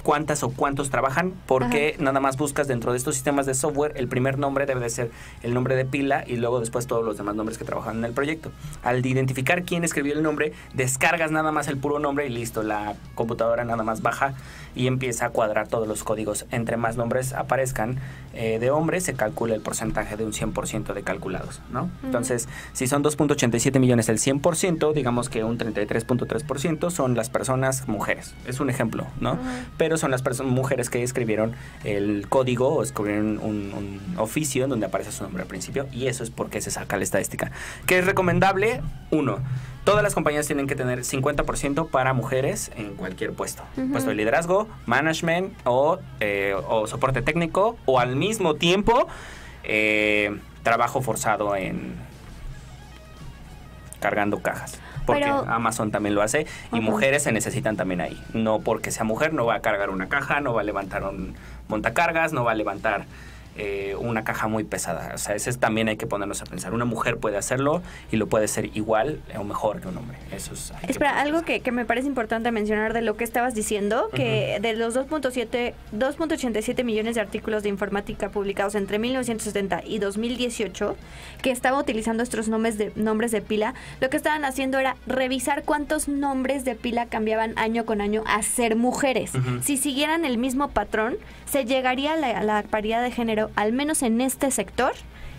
[0.08, 4.08] cuántas o cuántos trabajan, porque nada más buscas dentro de estos sistemas de software, el
[4.08, 5.10] primer nombre debe de ser
[5.42, 8.12] el nombre de pila y luego después todos los demás nombres que trabajan en el
[8.14, 8.50] proyecto.
[8.82, 12.94] Al identificar quién escribió el nombre, descargas nada más el puro nombre y listo, la
[13.14, 14.32] computadora nada más baja
[14.74, 16.46] y empieza a cuadrar todos los códigos.
[16.52, 17.98] Entre más nombres aparezcan
[18.32, 21.90] eh, de hombres, se calcula el porcentaje de un 100% de calculados, ¿no?
[22.02, 28.34] Entonces, si son 2.87 millones el 100%, digamos que un 33.3% son las personas mujeres.
[28.46, 29.36] Es un ejemplo, ¿no?
[29.76, 34.86] Pero son las personas, mujeres que escribieron el código o escribieron un, oficio en donde
[34.86, 37.52] aparece su nombre al principio y eso es porque se saca la estadística.
[37.86, 38.80] ¿Qué es recomendable?
[39.10, 39.38] Uno,
[39.84, 43.62] todas las compañías tienen que tener 50% para mujeres en cualquier puesto.
[43.92, 49.06] Puesto de liderazgo, management o, eh, o, soporte técnico o al mismo tiempo
[49.64, 51.94] eh, trabajo forzado en
[54.00, 54.78] cargando cajas
[55.12, 58.22] porque Amazon también lo hace y mujeres se necesitan también ahí.
[58.34, 61.34] No porque sea mujer no va a cargar una caja, no va a levantar un
[61.68, 63.06] montacargas, no va a levantar
[63.58, 65.10] eh, una caja muy pesada.
[65.14, 66.72] O sea, ese también hay que ponernos a pensar.
[66.72, 67.82] Una mujer puede hacerlo
[68.12, 70.16] y lo puede hacer igual o mejor que un hombre.
[70.30, 70.72] Eso es.
[70.86, 74.96] Espera, algo que, me parece importante mencionar de lo que estabas diciendo, que de los
[74.96, 80.96] 2.7, 2.87 millones de artículos de informática publicados entre 1970 y 2018,
[81.42, 85.64] que estaba utilizando estos nombres de, nombres de pila, lo que estaban haciendo era revisar
[85.64, 89.32] cuántos nombres de pila cambiaban año con año a ser mujeres.
[89.62, 94.20] Si siguieran el mismo patrón, se llegaría a la paridad de género al menos en
[94.20, 94.92] este sector,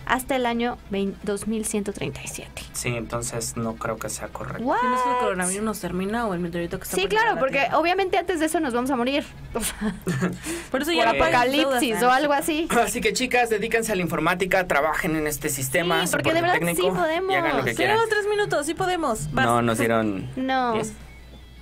[0.06, 0.76] hasta el año
[1.24, 2.62] 2137.
[2.72, 4.64] Sí, entonces no creo que sea correcto.
[4.64, 4.78] What?
[4.80, 7.58] Si no el coronavirus nos termina o el meteorito que está Sí, por claro, porque
[7.60, 7.78] Tierra.
[7.78, 9.24] obviamente antes de eso nos vamos a morir.
[9.54, 9.94] O sea,
[10.70, 12.68] Por eso por ya pagan apocalipsis o algo así.
[12.70, 16.06] Así que chicas, dedíquense a la informática, trabajen en este sistema.
[16.06, 17.32] Sí, porque de verdad sí podemos.
[17.32, 17.96] Y hagan lo que quieran.
[17.96, 19.32] Tenemos tres minutos, sí podemos.
[19.32, 19.44] Vas.
[19.46, 20.92] No, nos dieron No, 10,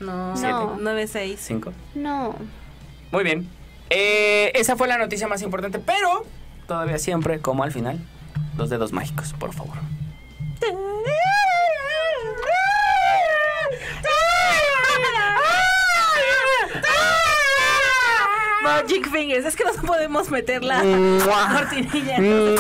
[0.01, 0.55] No, Siete.
[0.80, 1.40] nueve, seis.
[1.42, 1.72] 5.
[1.96, 2.34] no.
[3.11, 3.49] Muy bien.
[3.90, 6.26] Eh, esa fue la noticia más importante, pero
[6.68, 7.98] todavía siempre, como al final,
[8.56, 9.76] los dedos mágicos, por favor.
[18.62, 20.82] Magic Fingers, es que no podemos meter la
[21.56, 22.18] cortinilla.
[22.18, 22.54] Me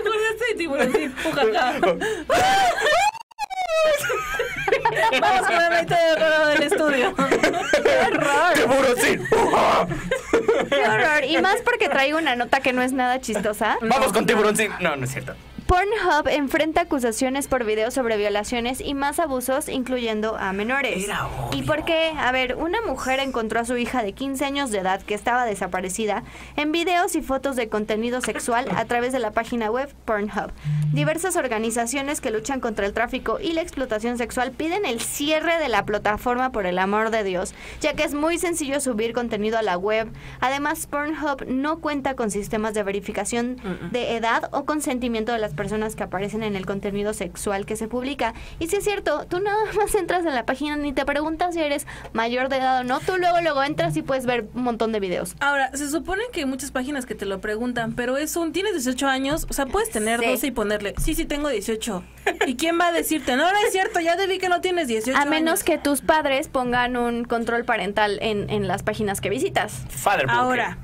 [0.00, 0.68] acordaste de.
[1.28, 1.80] Ujaja.
[5.20, 7.14] Vamos con de oro del estudio.
[8.54, 9.26] ¡Tiburoncín!
[10.68, 11.24] Qué horror.
[11.24, 13.78] Y más porque traigo una nota que no es nada chistosa.
[13.82, 14.70] Vamos con tiburoncín.
[14.80, 15.34] No, no es cierto.
[15.70, 21.06] Pornhub enfrenta acusaciones por videos sobre violaciones y más abusos, incluyendo a menores.
[21.52, 22.12] ¿Y por qué?
[22.18, 25.44] A ver, una mujer encontró a su hija de 15 años de edad que estaba
[25.44, 26.24] desaparecida
[26.56, 30.50] en videos y fotos de contenido sexual a través de la página web Pornhub.
[30.92, 35.68] Diversas organizaciones que luchan contra el tráfico y la explotación sexual piden el cierre de
[35.68, 39.62] la plataforma por el amor de Dios, ya que es muy sencillo subir contenido a
[39.62, 40.10] la web.
[40.40, 43.58] Además, Pornhub no cuenta con sistemas de verificación
[43.92, 45.59] de edad o consentimiento de las personas
[45.96, 48.34] que aparecen en el contenido sexual que se publica.
[48.58, 51.60] Y si es cierto, tú nada más entras en la página ni te preguntas si
[51.60, 54.92] eres mayor de edad o no, tú luego luego entras y puedes ver un montón
[54.92, 55.34] de videos.
[55.40, 58.72] Ahora, se supone que hay muchas páginas que te lo preguntan, pero es un, tienes
[58.72, 60.26] 18 años, o sea, puedes tener Sí.
[60.26, 62.02] 12 y ponerle, sí, sí, tengo 18.
[62.46, 64.88] ¿Y quién va a decirte, no, no es cierto, ya te vi que no tienes
[64.88, 65.64] 18 A menos años"?
[65.64, 69.84] que tus padres pongan un control parental en, en las páginas que visitas.
[69.88, 70.78] Father Ahora,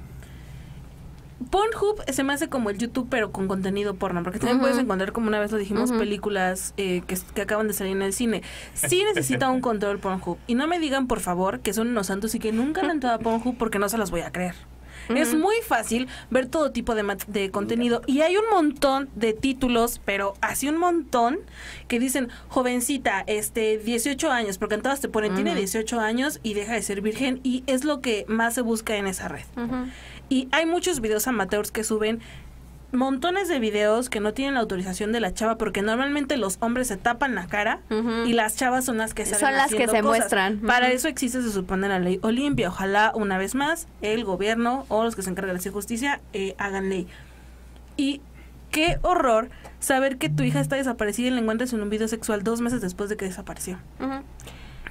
[1.51, 5.13] Pornhub se me hace como el YouTube, pero con contenido porno, porque también puedes encontrar,
[5.13, 8.43] como una vez lo dijimos, películas eh, que, que acaban de salir en el cine.
[8.75, 10.39] Sí necesita un control Pornhub.
[10.47, 13.17] Y no me digan, por favor, que son unos santos y que nunca han entrado
[13.17, 14.55] a Pornhub porque no se las voy a creer.
[15.09, 20.01] Es muy fácil ver todo tipo de, de contenido y hay un montón de títulos,
[20.05, 21.39] pero así un montón
[21.89, 26.55] que dicen jovencita, este 18 años, porque en todas te ponen tiene 18 años y
[26.55, 29.45] deja de ser virgen y es lo que más se busca en esa red.
[30.29, 32.21] Y hay muchos videos amateurs que suben
[32.97, 36.89] montones de videos que no tienen la autorización de la chava porque normalmente los hombres
[36.89, 37.81] se tapan la cara
[38.27, 40.03] y las chavas son las que salen Son las que se cosas.
[40.05, 40.59] muestran.
[40.61, 42.69] Para eso existe se supone la ley Olimpia.
[42.69, 46.55] Ojalá una vez más el gobierno o los que se encargan de hacer justicia eh,
[46.59, 47.07] hagan ley.
[47.97, 48.21] Y
[48.71, 52.43] qué horror saber que tu hija está desaparecida y la encuentras en un video sexual
[52.43, 53.79] dos meses después de que desapareció.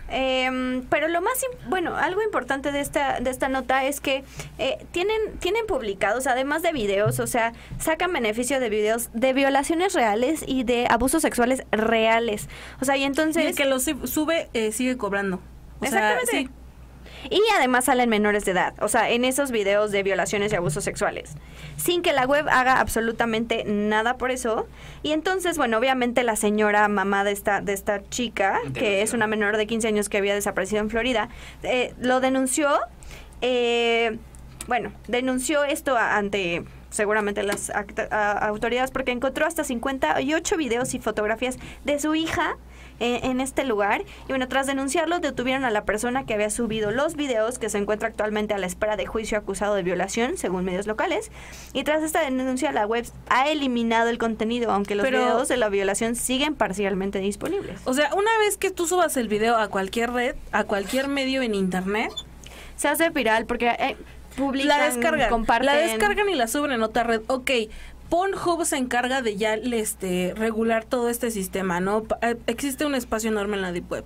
[0.10, 1.34] Em, pero lo más,
[1.68, 4.24] bueno, algo importante de esta, de esta nota es que
[4.60, 9.94] eh, tienen, tienen publicados, además de videos, o sea, sacan beneficio de videos de violaciones
[9.94, 12.50] reales y de abusos sexuales reales.
[12.82, 13.46] O sea, y Y entonces...
[13.46, 15.40] el que lo sub- sube eh, sigue cobrando.
[15.80, 16.32] O sea, Exactamente.
[16.32, 16.50] sí.
[17.30, 20.84] Y además salen menores de edad, o sea, en esos videos de violaciones y abusos
[20.84, 21.32] sexuales,
[21.78, 24.68] sin que la web haga absolutamente nada por eso.
[25.04, 29.28] Y entonces, bueno, obviamente la señora mamá de esta, de esta chica, que es una
[29.28, 31.30] menor de 15 años que había desaparecido en Florida,
[31.64, 32.70] eh, lo denunció,
[33.42, 34.18] eh,
[34.68, 37.72] bueno, denunció esto ante seguramente las
[38.12, 42.58] autoridades porque encontró hasta 58 videos y fotografías de su hija
[43.00, 44.04] en, en este lugar.
[44.26, 47.78] Y bueno, tras denunciarlo, detuvieron a la persona que había subido los videos, que se
[47.78, 51.32] encuentra actualmente a la espera de juicio acusado de violación, según medios locales.
[51.74, 55.58] Y tras esta denuncia, la web ha eliminado el contenido, aunque los Pero- videos de
[55.58, 57.80] la violación siguen parcialmente disponibles.
[57.86, 61.42] O sea, una vez que tú subas el video a cualquier red, a cualquier medio
[61.42, 62.12] en internet,
[62.78, 63.96] Se hace viral porque eh,
[64.36, 65.30] publican, la descargan.
[65.30, 65.66] comparten.
[65.66, 67.22] La descargan y la suben en otra red.
[67.28, 67.50] Ok.
[68.10, 72.04] Pornhub se encarga de ya este, regular todo este sistema, ¿no?
[72.22, 74.06] Eh, Existe un espacio enorme en la Deep Web,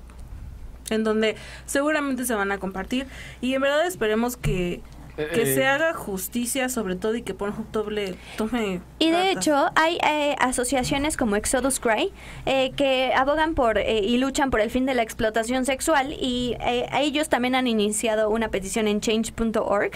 [0.90, 1.36] en donde
[1.66, 3.08] seguramente se van a compartir
[3.42, 4.82] y en verdad esperemos que,
[5.18, 8.80] que Eh, se haga justicia sobre todo y que Pornhub doble, tome...
[9.00, 12.14] Y de hecho, hay eh, asociaciones como Exodus Cry
[12.46, 16.56] eh, que abogan por eh, y luchan por el fin de la explotación sexual y
[16.66, 19.92] eh, ellos también han iniciado una petición en change.org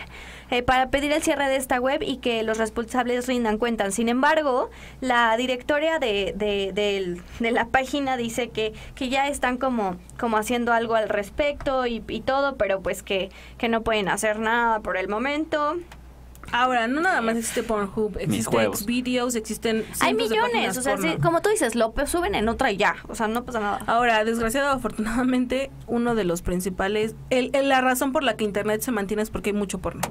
[0.53, 3.95] eh, para pedir el cierre de esta web y que los responsables rindan cuentas.
[3.95, 4.69] Sin embargo,
[5.01, 10.93] la directoria de, de, la página dice que, que ya están como, como haciendo algo
[10.93, 15.07] al respecto y, y todo, pero pues que, que no pueden hacer nada por el
[15.07, 15.77] momento.
[16.51, 19.83] Ahora, no nada más existe Pornhub, existe Xvideos, existen...
[20.01, 23.27] Hay millones, o sea, como tú dices, lo suben en otra y ya, o sea,
[23.27, 23.79] no pasa nada.
[23.87, 28.91] Ahora, desgraciado, afortunadamente, uno de los principales, el, la razón por la que Internet se
[28.91, 30.01] mantiene es porque hay mucho porno.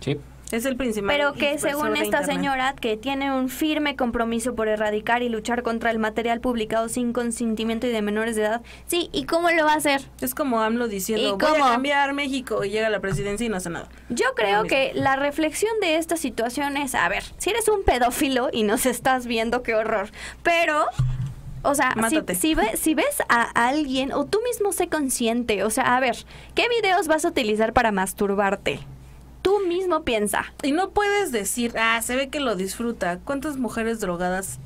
[0.00, 0.18] Sí.
[0.50, 1.08] Es el principal.
[1.08, 5.90] Pero que según esta señora, que tiene un firme compromiso por erradicar y luchar contra
[5.90, 8.62] el material publicado sin consentimiento y de menores de edad.
[8.86, 10.00] Sí, ¿y cómo lo va a hacer?
[10.20, 13.56] Es como AMLO diciendo, voy a cambiar México y llega a la presidencia y no
[13.56, 13.88] hace nada.
[14.08, 18.48] Yo creo que la reflexión de esta situación es, a ver, si eres un pedófilo
[18.50, 20.10] y nos estás viendo, qué horror.
[20.42, 20.86] Pero
[21.62, 26.00] o sea, si, si, ves a alguien o tú mismo sé consciente, o sea, a
[26.00, 26.16] ver,
[26.54, 28.80] ¿qué videos vas a utilizar para masturbarte?
[29.42, 30.52] Tú mismo piensa.
[30.62, 33.18] Y no puedes decir, ah, se ve que lo disfruta.
[33.24, 34.58] ¿Cuántas mujeres drogadas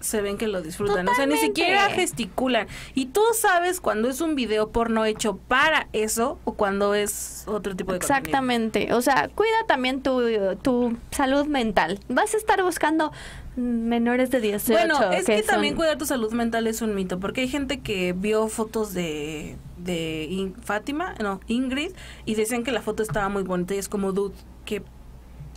[0.00, 1.08] se ven que lo disfrutan.
[1.08, 2.66] O sea, ni siquiera gesticulan.
[2.94, 7.74] Y tú sabes cuando es un video porno hecho para eso o cuando es otro
[7.74, 8.92] tipo de Exactamente.
[8.92, 10.22] O sea, cuida también tu,
[10.62, 12.00] tu salud mental.
[12.08, 13.12] Vas a estar buscando
[13.56, 14.72] menores de 18.
[14.72, 18.12] Bueno, es que, también cuidar tu salud mental es un mito, porque hay gente que
[18.12, 21.92] vio fotos de de Fátima, no, Ingrid,
[22.24, 24.82] y decían que la foto estaba muy bonita y es como, dude, ¿qué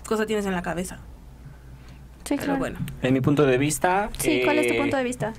[0.07, 0.99] cosa tienes en la cabeza?
[2.23, 2.57] Sí, claro.
[2.57, 2.79] bueno.
[3.01, 4.09] En mi punto de vista...
[4.17, 5.33] Sí, ¿cuál es tu eh, punto de vista?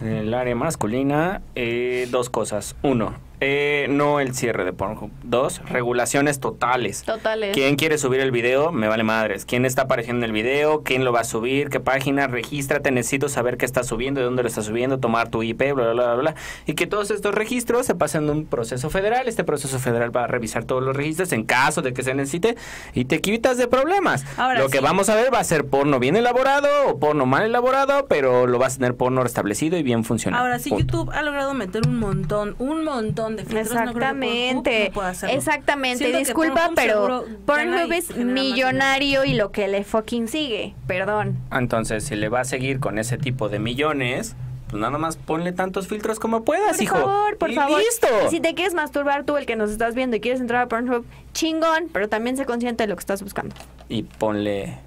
[0.00, 2.74] En el área masculina, eh, dos cosas.
[2.82, 3.14] Uno,
[3.44, 5.10] eh, no el cierre de Pornhub.
[5.24, 7.02] Dos, regulaciones totales.
[7.02, 7.52] Totales.
[7.54, 8.70] ¿Quién quiere subir el video?
[8.70, 9.44] Me vale madres.
[9.44, 10.84] ¿Quién está apareciendo en el video?
[10.84, 11.68] ¿Quién lo va a subir?
[11.68, 12.28] ¿Qué página?
[12.28, 12.92] Regístrate.
[12.92, 15.92] Necesito saber qué está subiendo, de dónde lo está subiendo, tomar tu IP, bla, bla,
[15.92, 16.34] bla, bla.
[16.66, 19.26] Y que todos estos registros se pasen de un proceso federal.
[19.26, 22.56] Este proceso federal va a revisar todos los registros en caso de que se necesite
[22.94, 24.24] y te quitas de problemas.
[24.36, 27.42] Ahora, lo que vamos a ver va a ser porno bien elaborado o porno mal
[27.42, 30.44] elaborado, pero lo vas a tener porno restablecido y bien funcionado.
[30.44, 34.92] Ahora, sí, YouTube ha logrado meter un montón, un montón Exactamente.
[35.30, 36.16] Exactamente.
[36.16, 40.74] Disculpa, pero Pornhub es millonario y lo que le fucking sigue.
[40.86, 41.38] Perdón.
[41.50, 44.36] Entonces, si le va a seguir con ese tipo de millones,
[44.68, 46.94] pues nada más ponle tantos filtros como puedas, por hijo.
[46.94, 47.78] Por favor, por favor.
[47.78, 48.06] Listo.
[48.30, 51.04] si te quieres masturbar tú, el que nos estás viendo, y quieres entrar a Pornhub,
[51.34, 53.54] chingón, pero también sé consciente de lo que estás buscando.
[53.88, 54.78] Y ponle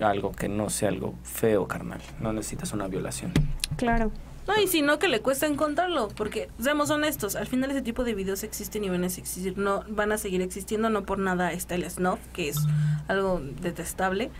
[0.00, 2.00] algo que no sea algo feo, carnal.
[2.20, 3.32] No necesitas una violación.
[3.76, 4.10] Claro.
[4.46, 8.02] No, y si no, que le cuesta encontrarlo, porque seamos honestos, al final ese tipo
[8.02, 11.52] de videos existen y van a existir, no, van a seguir existiendo, no por nada
[11.52, 12.58] está el snuff, que es
[13.06, 14.30] algo detestable,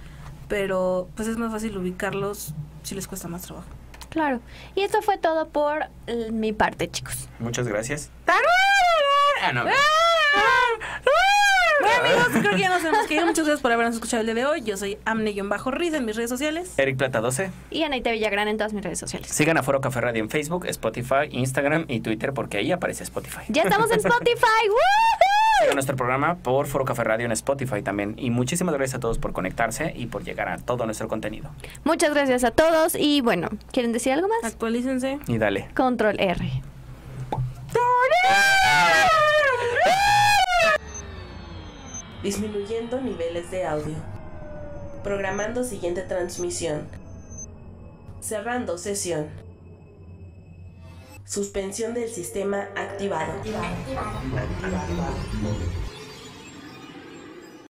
[0.48, 3.68] pero pues es más fácil ubicarlos si les cuesta más trabajo.
[4.11, 4.40] Claro.
[4.74, 5.86] Y esto fue todo por
[6.32, 7.28] mi parte, chicos.
[7.38, 8.11] Muchas gracias.
[9.51, 9.64] No.
[11.80, 13.24] Bueno, amigos, creo que ya nos que ir.
[13.24, 14.62] Muchas gracias por habernos escuchado el día de hoy.
[14.62, 16.74] Yo soy Amne-Riz en mis redes sociales.
[16.76, 17.51] Eric Plata 12.
[17.70, 19.28] Y Anaita Villagrán en todas mis redes sociales.
[19.28, 23.43] Sigan a Foro Café Radio en Facebook, Spotify, Instagram y Twitter porque ahí aparece Spotify.
[23.49, 24.36] ¡Ya estamos en Spotify!
[25.62, 28.14] Sigan nuestro programa por Foro Café Radio en Spotify también.
[28.18, 31.51] Y muchísimas gracias a todos por conectarse y por llegar a todo nuestro contenido.
[31.84, 32.95] Muchas gracias a todos.
[32.95, 34.53] Y bueno, ¿quieren decir algo más?
[34.53, 35.18] Actualícense.
[35.26, 35.68] Y dale.
[35.74, 36.62] Control R.
[42.22, 43.97] disminuyendo niveles de audio.
[45.03, 46.87] Programando siguiente transmisión.
[48.20, 49.28] Cerrando sesión.
[51.24, 53.33] Suspensión del sistema activado.
[53.33, 53.62] activado.